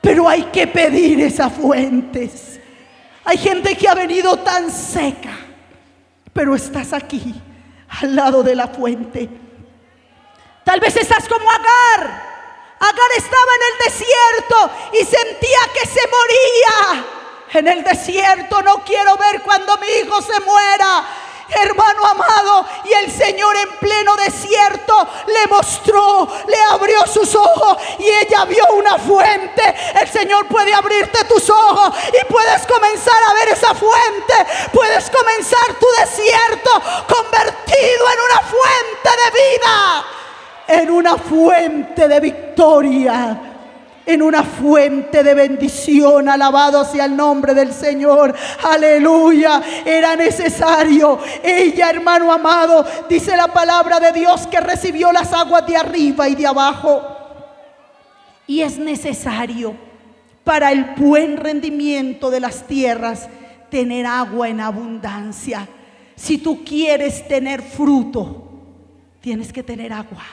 [0.00, 2.57] Pero hay que pedir esas fuentes.
[3.28, 5.36] Hay gente que ha venido tan seca,
[6.32, 7.34] pero estás aquí,
[8.00, 9.28] al lado de la fuente.
[10.64, 12.22] Tal vez estás como Agar.
[12.80, 17.04] Agar estaba en el desierto y sentía que se moría.
[17.52, 21.04] En el desierto no quiero ver cuando mi hijo se muera
[21.50, 28.08] hermano amado, y el Señor en pleno desierto le mostró, le abrió sus ojos y
[28.08, 29.74] ella vio una fuente.
[30.00, 34.34] El Señor puede abrirte tus ojos y puedes comenzar a ver esa fuente.
[34.72, 36.70] Puedes comenzar tu desierto
[37.08, 40.04] convertido en una fuente de vida,
[40.68, 43.47] en una fuente de victoria
[44.08, 46.28] en una fuente de bendición.
[46.30, 48.34] Alabado sea el nombre del Señor.
[48.64, 49.62] Aleluya.
[49.84, 51.18] Era necesario.
[51.42, 56.34] Ella, hermano amado, dice la palabra de Dios que recibió las aguas de arriba y
[56.34, 57.02] de abajo.
[58.46, 59.76] Y es necesario
[60.42, 63.28] para el buen rendimiento de las tierras
[63.68, 65.68] tener agua en abundancia.
[66.16, 68.48] Si tú quieres tener fruto,
[69.20, 70.24] tienes que tener agua.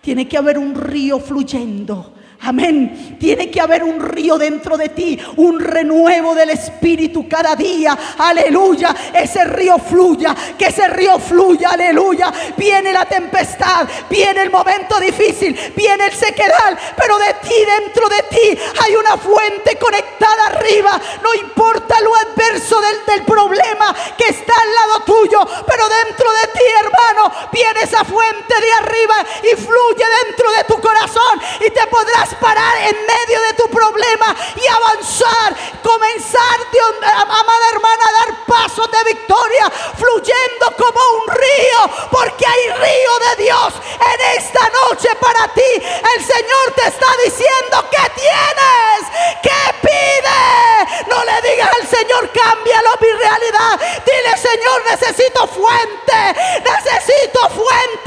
[0.00, 2.14] Tiene que haber un río fluyendo.
[2.42, 3.18] Amén.
[3.20, 7.96] Tiene que haber un río dentro de ti, un renuevo del Espíritu cada día.
[8.16, 8.96] Aleluya.
[9.12, 11.70] Ese río fluya, que ese río fluya.
[11.72, 12.32] Aleluya.
[12.56, 18.22] Viene la tempestad, viene el momento difícil, viene el sequedal, pero de ti, dentro de
[18.22, 20.98] ti, hay una fuente conectada arriba.
[21.22, 26.58] No importa lo adverso del, del problema que está al lado tuyo, pero dentro de
[26.58, 31.86] ti, hermano, viene esa fuente de arriba y fluye dentro de tu corazón y te
[31.88, 38.44] podrás parar en medio de tu problema y avanzar, comenzar, Dios, amada hermana, a dar
[38.46, 43.74] pasos de victoria, fluyendo como un río, porque hay río de Dios
[44.12, 45.72] en esta noche para ti.
[46.16, 49.00] El Señor te está diciendo que tienes,
[49.42, 51.08] que pide.
[51.08, 53.80] No le digas al Señor, cámbialo mi realidad.
[54.04, 57.99] Dile, Señor, necesito fuente, necesito fuente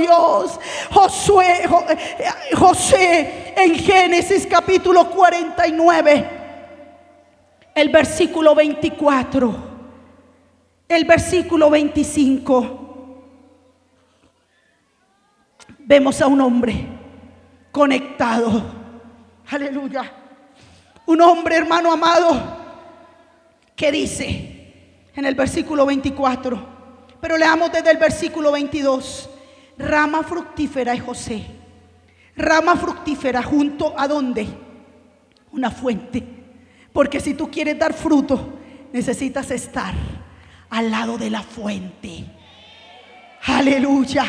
[0.00, 0.58] Dios.
[0.90, 6.30] Josué, eh, José en Génesis capítulo 49,
[7.74, 9.54] el versículo 24,
[10.88, 12.76] el versículo 25.
[15.78, 16.86] Vemos a un hombre
[17.72, 18.62] conectado.
[19.50, 20.12] Aleluya.
[21.06, 22.58] Un hombre, hermano amado,
[23.74, 24.50] que dice
[25.14, 26.58] en el versículo 24,
[27.20, 29.28] pero leamos desde el versículo 22.
[29.80, 31.46] Rama fructífera es José.
[32.36, 34.46] Rama fructífera junto a dónde?
[35.52, 36.22] Una fuente.
[36.92, 38.58] Porque si tú quieres dar fruto,
[38.92, 39.94] necesitas estar
[40.68, 42.24] al lado de la fuente.
[43.46, 44.24] Aleluya.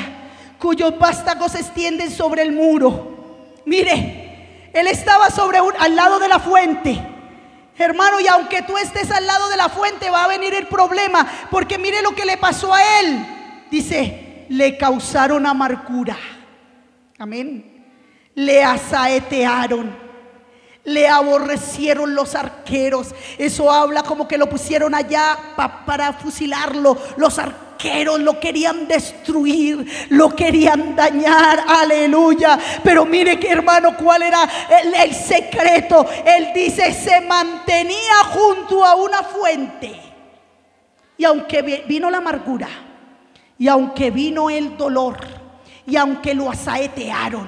[0.58, 3.56] Cuyos vástagos se extienden sobre el muro.
[3.66, 7.08] Mire, él estaba sobre un, al lado de la fuente.
[7.78, 11.28] Hermano, y aunque tú estés al lado de la fuente, va a venir el problema.
[11.50, 13.26] Porque mire lo que le pasó a él.
[13.72, 16.18] Dice, le causaron amargura.
[17.18, 17.86] Amén.
[18.36, 19.96] Le asaetearon.
[20.84, 23.16] Le aborrecieron los arqueros.
[23.38, 25.38] Eso habla como que lo pusieron allá
[25.86, 26.98] para fusilarlo.
[27.16, 32.60] Los arqueros lo querían destruir, lo querían dañar, aleluya.
[32.84, 34.50] Pero mire que hermano, cuál era
[34.84, 36.06] el, el secreto.
[36.26, 39.98] Él dice, se mantenía junto a una fuente.
[41.18, 42.68] Y aunque vino la amargura,
[43.62, 45.20] y aunque vino el dolor,
[45.86, 47.48] y aunque lo asaetearon,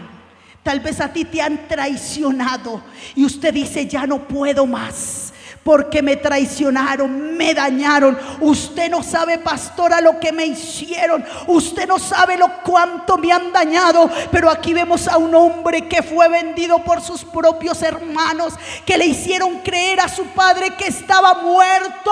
[0.62, 2.84] tal vez a ti te han traicionado
[3.16, 8.20] y usted dice, ya no puedo más porque me traicionaron, me dañaron.
[8.42, 11.26] Usted no sabe, pastora, lo que me hicieron.
[11.48, 14.10] Usted no sabe lo cuánto me han dañado.
[14.30, 19.06] Pero aquí vemos a un hombre que fue vendido por sus propios hermanos, que le
[19.06, 22.12] hicieron creer a su padre que estaba muerto,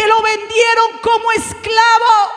[0.00, 2.32] que lo vendieron como esclavo,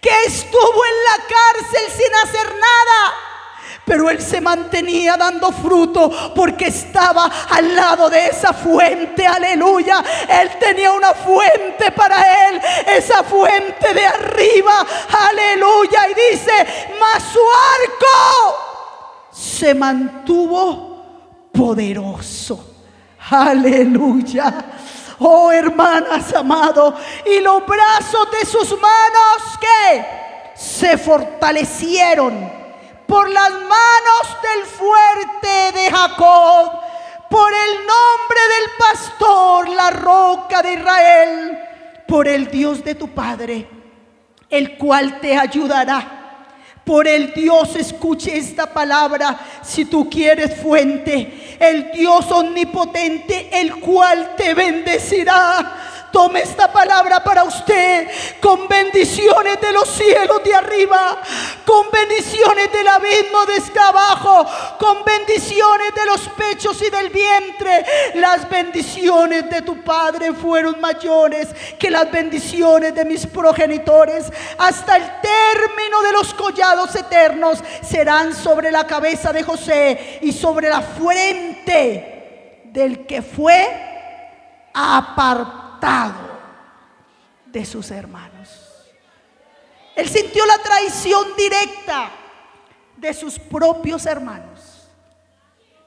[0.00, 3.14] que estuvo en la cárcel sin hacer nada
[3.86, 9.26] pero él se mantenía dando fruto porque estaba al lado de esa fuente.
[9.26, 10.02] Aleluya.
[10.26, 12.62] Él tenía una fuente para él.
[12.86, 14.86] Esa fuente de arriba.
[15.28, 16.08] Aleluya.
[16.08, 16.52] Y dice,
[16.98, 22.76] mas su arco se mantuvo poderoso.
[23.28, 24.64] Aleluya.
[25.18, 26.96] Oh hermanas amado.
[27.26, 30.06] Y los brazos de sus manos que
[30.54, 32.64] se fortalecieron
[33.06, 36.80] por las manos del fuerte de Jacob,
[37.28, 41.58] por el nombre del pastor, la roca de Israel,
[42.06, 43.68] por el Dios de tu Padre,
[44.48, 46.23] el cual te ayudará.
[46.84, 54.34] Por el Dios, escuche esta palabra, si tú quieres fuente, el Dios omnipotente, el cual
[54.36, 58.08] te bendecirá Tome esta palabra para usted
[58.40, 61.20] con bendiciones de los cielos de arriba,
[61.66, 64.46] con bendiciones del abismo de abajo,
[64.78, 67.84] con bendiciones de los pechos y del vientre.
[68.14, 71.48] Las bendiciones de tu Padre fueron mayores
[71.80, 74.32] que las bendiciones de mis progenitores.
[74.56, 80.68] Hasta el término de los collados eternos serán sobre la cabeza de José y sobre
[80.68, 85.63] la frente del que fue apartado
[87.46, 88.48] de sus hermanos.
[89.94, 92.10] Él sintió la traición directa
[92.96, 94.88] de sus propios hermanos.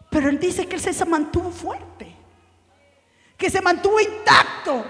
[0.09, 2.15] Pero él dice que él se mantuvo fuerte,
[3.37, 4.85] que se mantuvo intacto,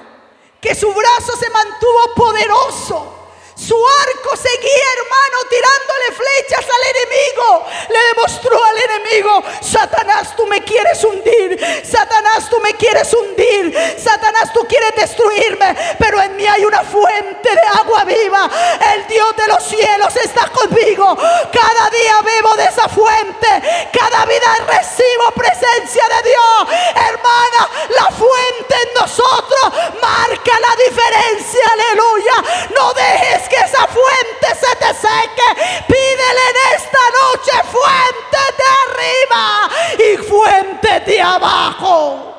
[0.62, 3.27] que su brazo se mantuvo poderoso
[3.58, 7.66] su arco seguía, hermano, tirándole flechas al enemigo.
[7.90, 11.60] Le demostró al enemigo, Satanás, tú me quieres hundir.
[11.84, 13.98] Satanás, tú me quieres hundir.
[13.98, 15.76] Satanás, tú quieres destruirme.
[15.98, 18.50] Pero en mí hay una fuente de agua viva.
[18.94, 21.18] El Dios de los cielos está conmigo.
[21.52, 23.90] Cada día bebo de esa fuente.
[23.92, 26.80] Cada vida recibo presencia de Dios.
[26.96, 29.64] Hermana, la fuente en nosotros
[30.00, 31.62] marca la diferencia.
[31.74, 32.68] Aleluya.
[32.76, 35.84] No dejes que esa fuente se te seque.
[35.88, 42.34] Pídele en esta noche fuente de arriba y fuente de abajo.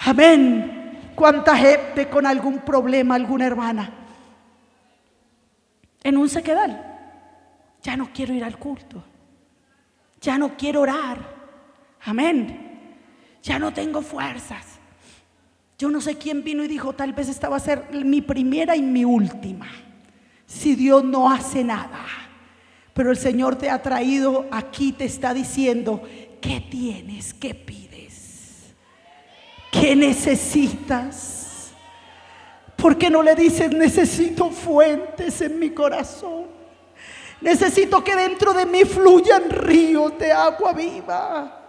[0.00, 1.12] Amén.
[1.14, 3.90] ¿Cuánta gente con algún problema, alguna hermana?
[6.02, 6.82] En un sequedal.
[7.82, 9.02] Ya no quiero ir al culto.
[10.20, 11.18] Ya no quiero orar.
[12.04, 12.98] Amén.
[13.42, 14.65] Ya no tengo fuerzas.
[15.78, 18.76] Yo no sé quién vino y dijo, tal vez esta va a ser mi primera
[18.76, 19.68] y mi última.
[20.46, 22.04] Si Dios no hace nada.
[22.94, 26.02] Pero el Señor te ha traído aquí, te está diciendo,
[26.40, 27.34] ¿qué tienes?
[27.34, 28.74] ¿Qué pides?
[29.70, 31.72] ¿Qué necesitas?
[32.74, 36.46] ¿Por qué no le dices, necesito fuentes en mi corazón?
[37.42, 41.65] Necesito que dentro de mí fluyan ríos de agua viva.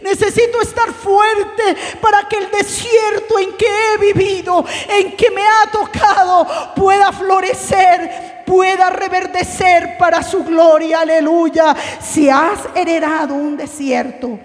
[0.00, 5.70] Necesito estar fuerte para que el desierto en que he vivido, en que me ha
[5.70, 11.00] tocado, pueda florecer, pueda reverdecer para su gloria.
[11.00, 11.74] Aleluya.
[12.00, 14.38] Si has heredado un desierto,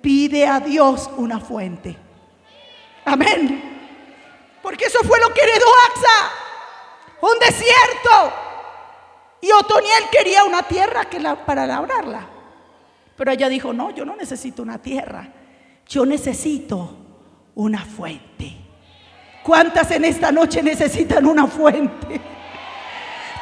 [0.00, 1.96] pide a Dios una fuente.
[3.04, 3.78] Amén.
[4.62, 6.32] Porque eso fue lo que heredó Axa.
[7.20, 8.32] Un desierto.
[9.40, 12.37] Y Otoniel quería una tierra que para labrarla.
[13.18, 15.28] Pero ella dijo, no, yo no necesito una tierra.
[15.88, 16.96] Yo necesito
[17.56, 18.56] una fuente.
[19.42, 22.20] ¿Cuántas en esta noche necesitan una fuente?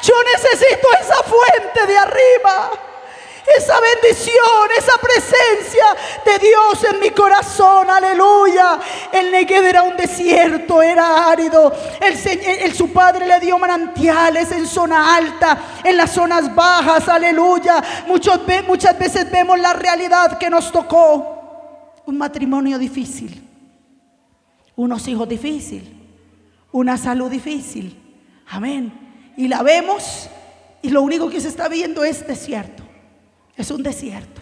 [0.01, 2.71] Yo necesito esa fuente de arriba
[3.55, 5.85] esa bendición, esa presencia
[6.25, 7.89] de Dios en mi corazón.
[7.89, 8.79] Aleluya.
[9.11, 11.73] El Negev era un desierto, era árido.
[12.01, 17.07] El, su padre le dio manantiales en zona alta, en las zonas bajas.
[17.07, 17.83] Aleluya.
[18.07, 21.35] Muchas veces vemos la realidad que nos tocó.
[22.05, 23.45] Un matrimonio difícil,
[24.77, 25.89] unos hijos difíciles,
[26.71, 28.01] una salud difícil.
[28.47, 29.33] Amén.
[29.35, 30.29] Y la vemos
[30.81, 32.86] y lo único que se está viendo es desierto.
[33.57, 34.41] Es un desierto.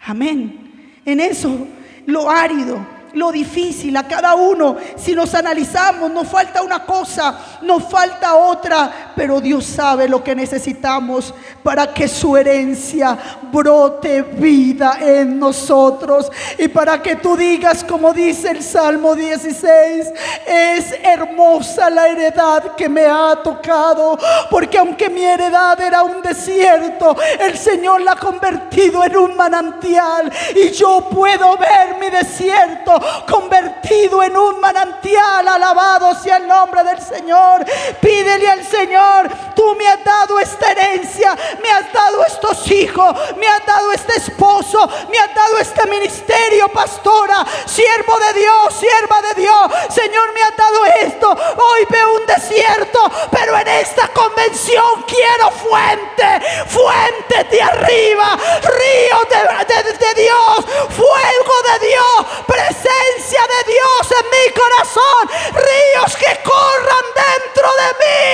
[0.00, 1.00] Amén.
[1.04, 1.66] En eso,
[2.06, 4.76] lo árido, lo difícil a cada uno.
[4.96, 10.34] Si nos analizamos, nos falta una cosa, nos falta otra, pero Dios sabe lo que
[10.34, 13.18] necesitamos para que su herencia
[13.52, 20.08] brote vida en nosotros y para que tú digas, como dice el Salmo 16,
[20.46, 24.18] es hermosa la heredad que me ha tocado,
[24.50, 30.32] porque aunque mi heredad era un desierto, el Señor la ha convertido en un manantial
[30.54, 35.46] y yo puedo ver mi desierto convertido en un manantial.
[35.46, 37.64] Alabado sea el nombre del Señor.
[38.00, 43.46] Pídele al Señor, tú me has dado esta herencia, me has dado estos hijos, me
[43.46, 49.42] has dado este esposo, me has dado este ministerio, pastora, siervo de Dios, sierva de
[49.42, 49.72] Dios.
[49.90, 51.30] Señor, me has dado esto.
[51.30, 60.22] Hoy veo un desierto, pero en esta convención quiero fuente, fuente de arriba, río de,
[60.22, 62.91] Dios, fuego de Dios, presencia
[63.40, 65.22] de Dios en mi corazón,
[65.54, 68.32] ríos que corran dentro de mí.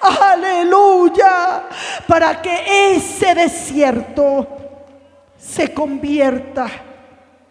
[0.00, 1.34] Aleluya.
[2.06, 4.46] Para que ese desierto
[5.38, 6.85] se convierta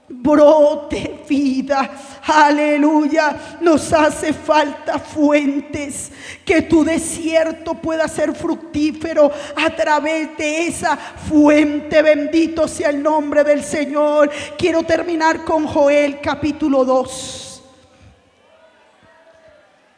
[0.07, 1.89] brote vida.
[2.23, 3.57] Aleluya.
[3.61, 6.11] Nos hace falta fuentes.
[6.43, 12.01] Que tu desierto pueda ser fructífero a través de esa fuente.
[12.01, 14.29] Bendito sea el nombre del Señor.
[14.57, 17.63] Quiero terminar con Joel capítulo 2.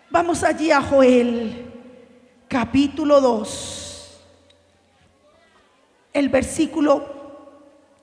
[0.10, 1.66] Vamos allí a Joel
[2.48, 4.22] capítulo 2.
[6.14, 7.06] El versículo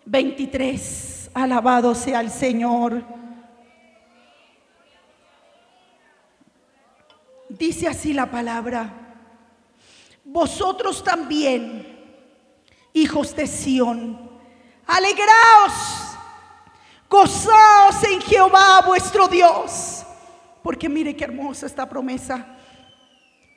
[0.04, 1.23] 23.
[1.34, 3.02] Alabado sea el Señor.
[7.48, 8.92] Dice así la palabra.
[10.24, 11.86] Vosotros también,
[12.92, 14.30] hijos de Sión,
[14.86, 16.16] alegraos,
[17.10, 20.04] gozaos en Jehová vuestro Dios.
[20.62, 22.46] Porque mire qué hermosa esta promesa.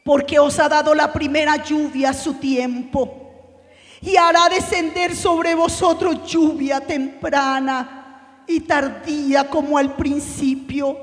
[0.04, 3.27] Porque os ha dado la primera lluvia a su tiempo
[4.02, 10.98] y hará descender sobre vosotros lluvia temprana y tardía como al principio.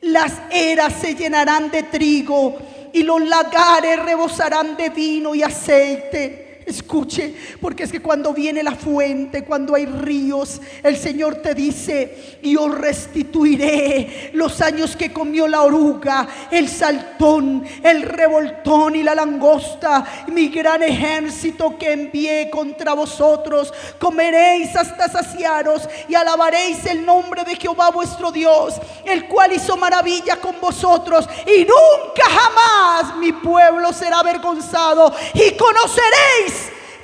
[0.00, 2.56] Las eras se llenarán de trigo
[2.92, 8.74] y los lagares rebosarán de vino y aceite Escuche, porque es que cuando viene la
[8.74, 15.62] fuente, cuando hay ríos, el Señor te dice, yo restituiré los años que comió la
[15.62, 23.72] oruga, el saltón, el revoltón y la langosta, mi gran ejército que envié contra vosotros.
[23.98, 30.36] Comeréis hasta saciaros y alabaréis el nombre de Jehová vuestro Dios, el cual hizo maravilla
[30.36, 36.61] con vosotros y nunca jamás mi pueblo será avergonzado y conoceréis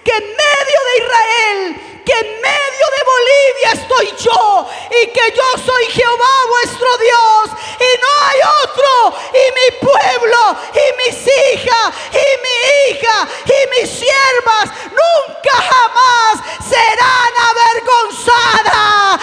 [0.09, 5.63] que en medio de Israel, que en medio de Bolivia estoy yo y que yo
[5.67, 7.45] soy Jehová vuestro Dios
[7.79, 12.57] y no hay otro y mi pueblo y mis hijas y mi
[12.89, 19.21] hija y mis siervas nunca jamás serán avergonzadas.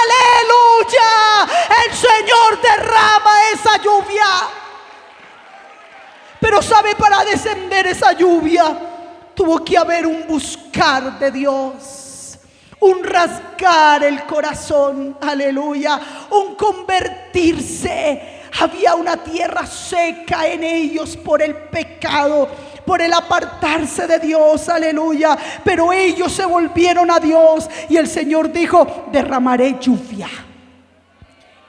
[0.00, 1.12] Aleluya.
[1.84, 4.48] El Señor derrama esa lluvia.
[6.40, 8.91] Pero sabe para descender esa lluvia
[9.34, 12.38] tuvo que haber un buscar de Dios,
[12.80, 21.54] un rasgar el corazón, aleluya, un convertirse había una tierra seca en ellos por el
[21.54, 22.48] pecado
[22.84, 25.38] por el apartarse de Dios, aleluya.
[25.64, 30.28] Pero ellos se volvieron a Dios y el Señor dijo, derramaré lluvia.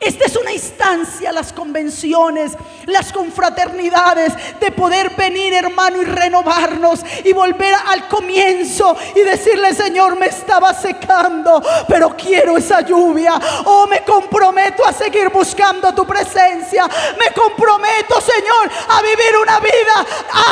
[0.04, 2.54] Esta es una instancia, las convenciones,
[2.88, 10.18] las confraternidades, de poder venir, hermano, y renovarnos y volver al comienzo y decirle, Señor,
[10.18, 13.40] me estaba secando, pero quiero esa lluvia.
[13.64, 16.86] Oh, me comprometo a seguir buscando tu presencia.
[17.18, 20.06] Me comprometo, Señor, a vivir una vida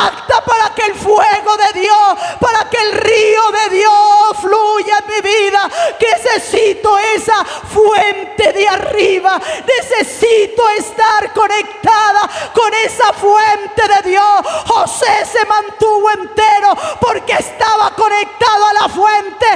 [0.06, 3.92] apta para que el fuego de Dios, para que el río de Dios
[4.40, 5.70] fluya en mi vida.
[5.98, 14.40] Que necesito esa fuente de arriba Necesito estar conectada con esa fuente de Dios.
[14.66, 19.46] José se mantuvo entero porque estaba conectado a la fuente.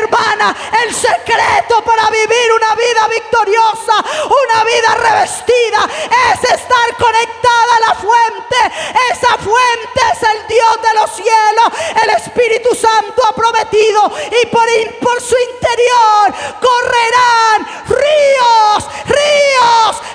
[0.00, 4.04] Hermana, el secreto para vivir una vida victoriosa,
[4.44, 5.88] una vida revestida,
[6.32, 8.56] es estar conectada a la fuente.
[9.12, 12.02] Esa fuente es el Dios de los cielos.
[12.02, 14.66] El Espíritu Santo ha prometido y por,
[15.00, 19.35] por su interior correrán ríos, ríos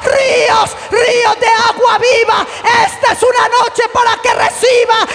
[0.04, 2.46] ríos, ríos, de agua viva.
[2.86, 5.08] Esta es una noche para que reciba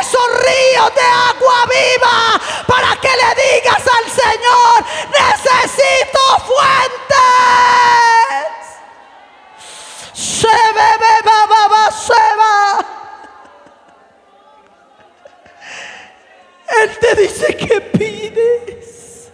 [0.00, 2.40] esos ríos de agua viva.
[2.66, 7.14] Para que le digas al Señor, necesito fuentes.
[10.12, 12.84] Se bebe, va, se va.
[16.82, 19.30] Él te dice que pides,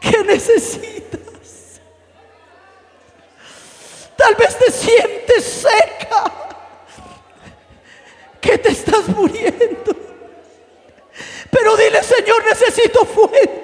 [0.00, 1.25] que necesitas.
[4.16, 6.32] Tal vez te sientes seca,
[8.40, 9.94] que te estás muriendo.
[11.50, 13.55] Pero dile, Señor, necesito fuentes.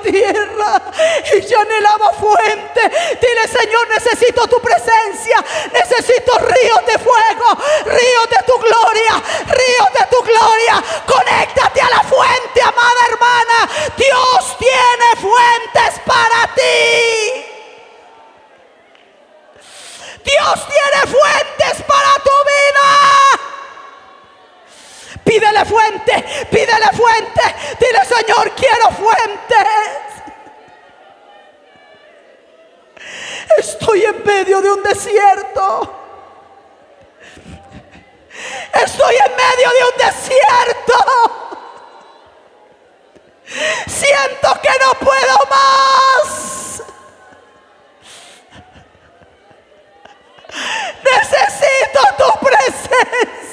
[0.00, 0.82] Tierra.
[1.32, 2.80] Ella anhelaba fuente.
[3.20, 5.44] Dile, Señor, necesito tu presencia.
[5.72, 10.82] Necesito ríos de fuego, ríos de tu gloria, ríos de tu gloria.
[11.06, 13.70] Conéctate a la fuente, amada hermana.
[13.96, 17.46] Dios tiene fuentes para ti.
[20.24, 23.19] Dios tiene fuentes para tu vida.
[25.30, 27.40] Pídele fuente, pídele fuente.
[27.78, 29.68] Dile, Señor, quiero fuentes.
[33.56, 35.94] Estoy en medio de un desierto.
[38.72, 40.94] Estoy en medio de un desierto.
[43.86, 46.82] Siento que no puedo más.
[51.04, 53.49] Necesito tu presencia.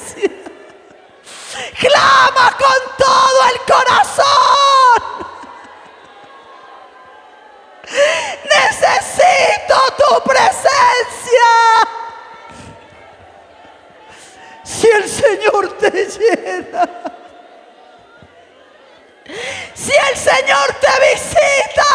[1.80, 5.28] Clama con todo el corazón.
[8.44, 11.50] Necesito tu presencia.
[14.64, 16.88] Si el Señor te llena,
[19.74, 21.86] si el Señor te visita,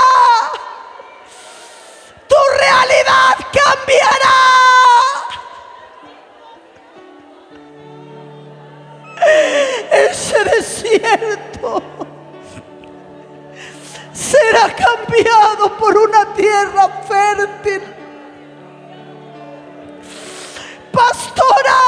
[2.26, 4.62] tu realidad cambiará.
[9.90, 11.82] Ese desierto
[14.12, 17.82] será cambiado por una tierra fértil.
[20.92, 21.78] Pastora,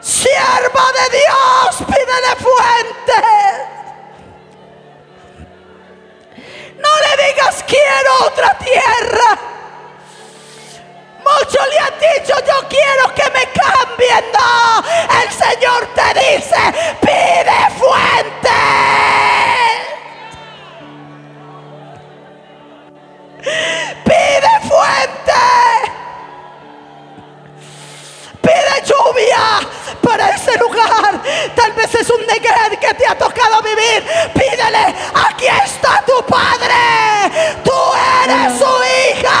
[0.00, 3.78] sierva de Dios, pídele fuentes.
[6.76, 9.57] No le digas quiero otra tierra.
[11.28, 14.24] Muchos le han dicho, yo quiero que me cambien.
[14.32, 14.82] No,
[15.22, 16.56] el Señor te dice,
[17.00, 18.58] pide fuente.
[24.04, 25.42] Pide fuente.
[28.40, 29.68] Pide lluvia
[30.02, 31.20] para ese lugar.
[31.54, 34.02] Tal vez es un negrete que te ha tocado vivir.
[34.34, 34.94] Pídele,
[35.28, 36.74] aquí está tu padre.
[37.62, 37.72] Tú
[38.24, 39.37] eres su hija.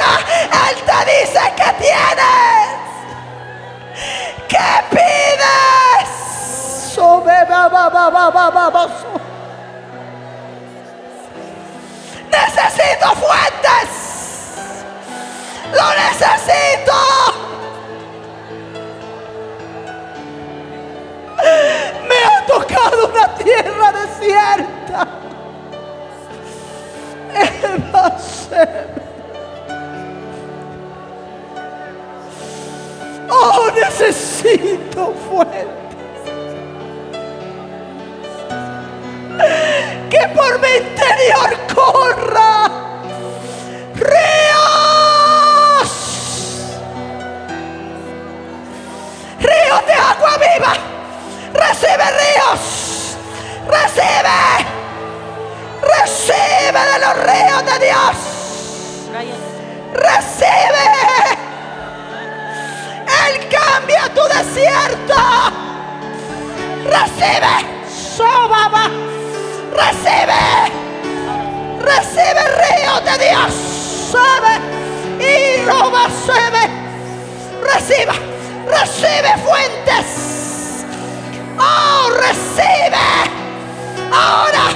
[0.00, 2.68] Él te dice que tienes.
[4.48, 6.08] ¿Qué pides?
[12.30, 13.88] Necesito fuentes.
[15.72, 16.98] Lo necesito.
[22.08, 25.08] Me ha tocado una tierra desierta.
[33.74, 35.68] Necesito fuentes.
[40.10, 42.70] Que por mi interior corra
[43.94, 44.24] ríos.
[49.40, 50.38] Ríos de agua
[66.84, 67.54] Recibe.
[68.16, 68.88] Sobaba.
[69.72, 70.44] Recibe.
[71.80, 73.52] Recibe ríos de Dios.
[74.12, 74.52] Sabe.
[75.18, 76.70] Y roba, sabe.
[77.62, 78.14] Reciba.
[78.66, 80.84] Recibe fuentes.
[81.58, 83.06] Oh, recibe.
[84.12, 84.66] Ahora.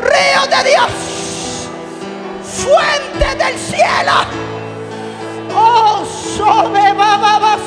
[0.00, 1.68] Río de Dios.
[2.62, 4.12] Fuente del cielo.
[5.56, 6.04] Oh,
[6.36, 7.58] sobe, baba,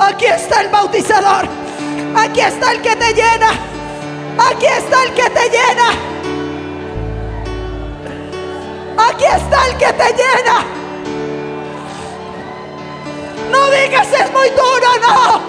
[0.00, 1.48] Aquí está el bautizador.
[2.16, 3.50] Aquí está el que te llena.
[4.38, 5.90] Aquí está el que te llena.
[9.08, 10.64] Aquí está el que te llena.
[13.50, 15.40] No digas es muy duro, no.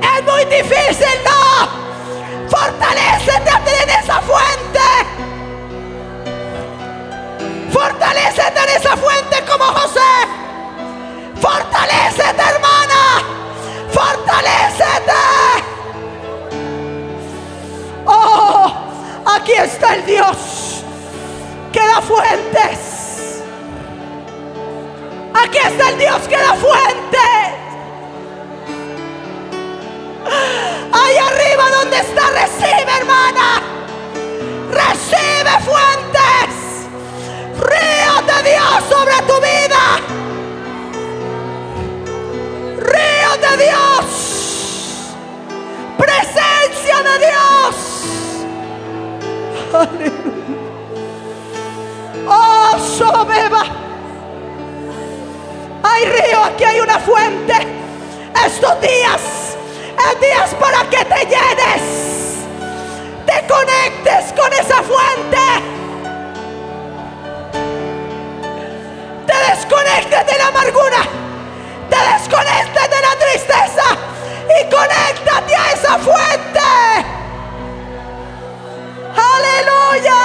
[0.00, 1.86] Es muy difícil, no.
[3.66, 4.80] Ti en esa fuente.
[7.72, 10.45] Fortalecete en esa fuente como José.
[11.40, 13.22] Fortalecete, hermana.
[13.90, 15.12] Fortalecete.
[18.06, 18.72] Oh,
[19.26, 20.82] aquí está el Dios
[21.72, 23.42] que da fuentes.
[25.34, 27.06] Aquí está el Dios que da fuentes.
[30.92, 33.62] Ahí arriba donde está, recibe, hermana.
[34.70, 36.86] Recibe fuentes.
[37.60, 40.25] Río de Dios sobre tu vida.
[52.28, 53.62] Oh, sobeba.
[55.82, 57.54] Hay río, aquí hay una fuente.
[58.44, 59.56] Estos días
[59.98, 62.44] es días para que te llenes.
[63.26, 65.38] Te conectes con esa fuente.
[69.26, 71.02] Te desconectes de la amargura.
[71.90, 73.96] Te desconectes de la tristeza.
[74.60, 77.15] Y conéctate a esa fuente.
[79.36, 80.20] Aleluya.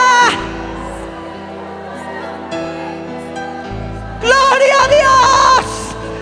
[4.21, 5.65] Gloria a Dios.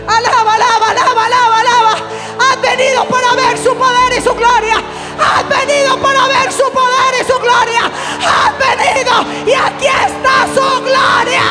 [0.07, 1.93] Alaba, alaba, alaba, alaba, alaba.
[2.39, 4.77] Has venido para ver su poder y su gloria.
[5.19, 7.91] Has venido para ver su poder y su gloria.
[8.35, 9.13] Has venido
[9.45, 11.45] y aquí está su gloria.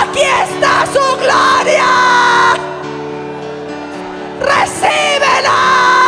[0.00, 1.86] Aquí está su gloria.
[4.40, 6.03] Recíbela.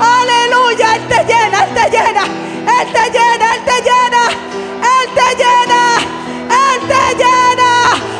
[0.00, 4.22] Aleluya, Él te llena, Él te llena, Él te llena, Él te llena,
[4.82, 5.80] Él te llena,
[6.48, 7.70] Él te llena.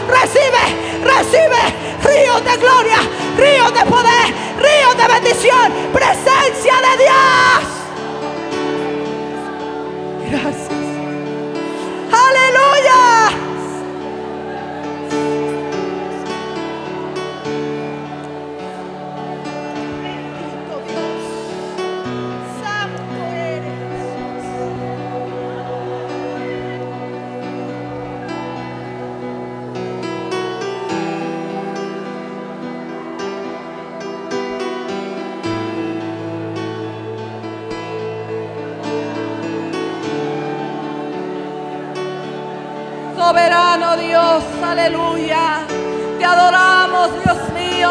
[0.08, 0.64] Recibe,
[1.04, 1.62] recibe
[2.02, 3.00] ríos de gloria,
[3.36, 7.60] ríos de poder, ríos de bendición, presencia de Dios.
[10.30, 10.67] Gracias.
[44.70, 45.66] Aleluya.
[46.18, 47.90] Te adoramos, Dios mío.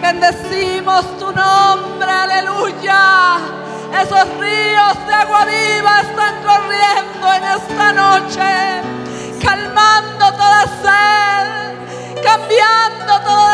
[0.00, 3.38] Bendecimos tu nombre, aleluya.
[4.02, 8.82] Esos ríos de agua viva están corriendo en esta noche,
[9.42, 13.53] calmando toda sed, cambiando todo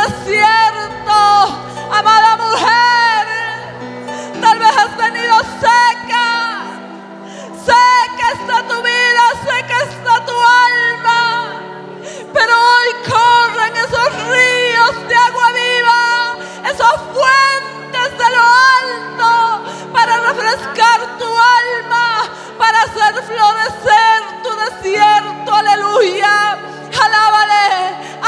[23.31, 26.59] florecer tu desierto, aleluya.
[27.07, 27.67] Alábale,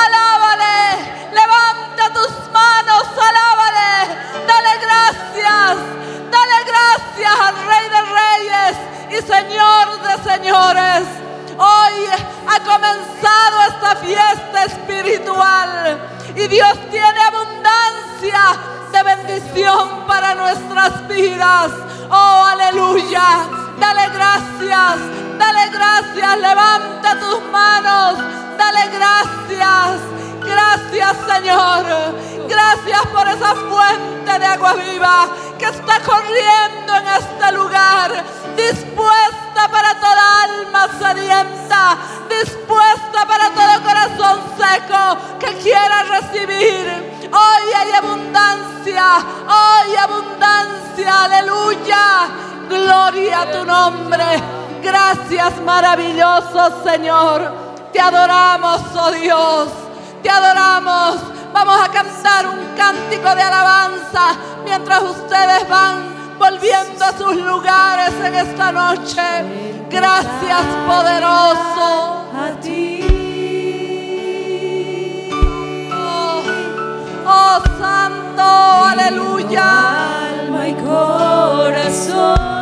[0.04, 0.78] alábale,
[1.32, 3.92] levanta tus manos, alábale,
[4.46, 5.76] dale gracias,
[6.30, 8.74] dale gracias al Rey de Reyes
[9.10, 11.04] y Señor de Señores.
[11.58, 11.94] Hoy
[12.48, 16.00] ha comenzado esta fiesta espiritual
[16.34, 18.42] y Dios tiene abundancia
[18.92, 21.81] de bendición para nuestras vidas.
[31.26, 31.84] Señor.
[32.48, 38.24] Gracias por esa fuente de agua viva que está corriendo en este lugar,
[38.56, 41.96] dispuesta para toda alma sedienta,
[42.28, 47.28] dispuesta para todo corazón seco que quiera recibir.
[47.32, 49.04] Hoy hay abundancia,
[49.46, 52.28] hoy abundancia, aleluya.
[52.68, 54.24] Gloria a tu nombre.
[54.82, 57.52] Gracias maravilloso Señor.
[57.92, 59.81] Te adoramos, oh Dios
[60.22, 61.16] te adoramos.
[61.52, 68.34] Vamos a cantar un cántico de alabanza mientras ustedes van volviendo a sus lugares en
[68.34, 69.22] esta noche.
[69.90, 72.24] Gracias, poderoso.
[72.34, 73.00] A ti.
[75.92, 76.42] Oh,
[77.26, 79.64] oh santo, aleluya.
[80.40, 82.61] Alma y corazón.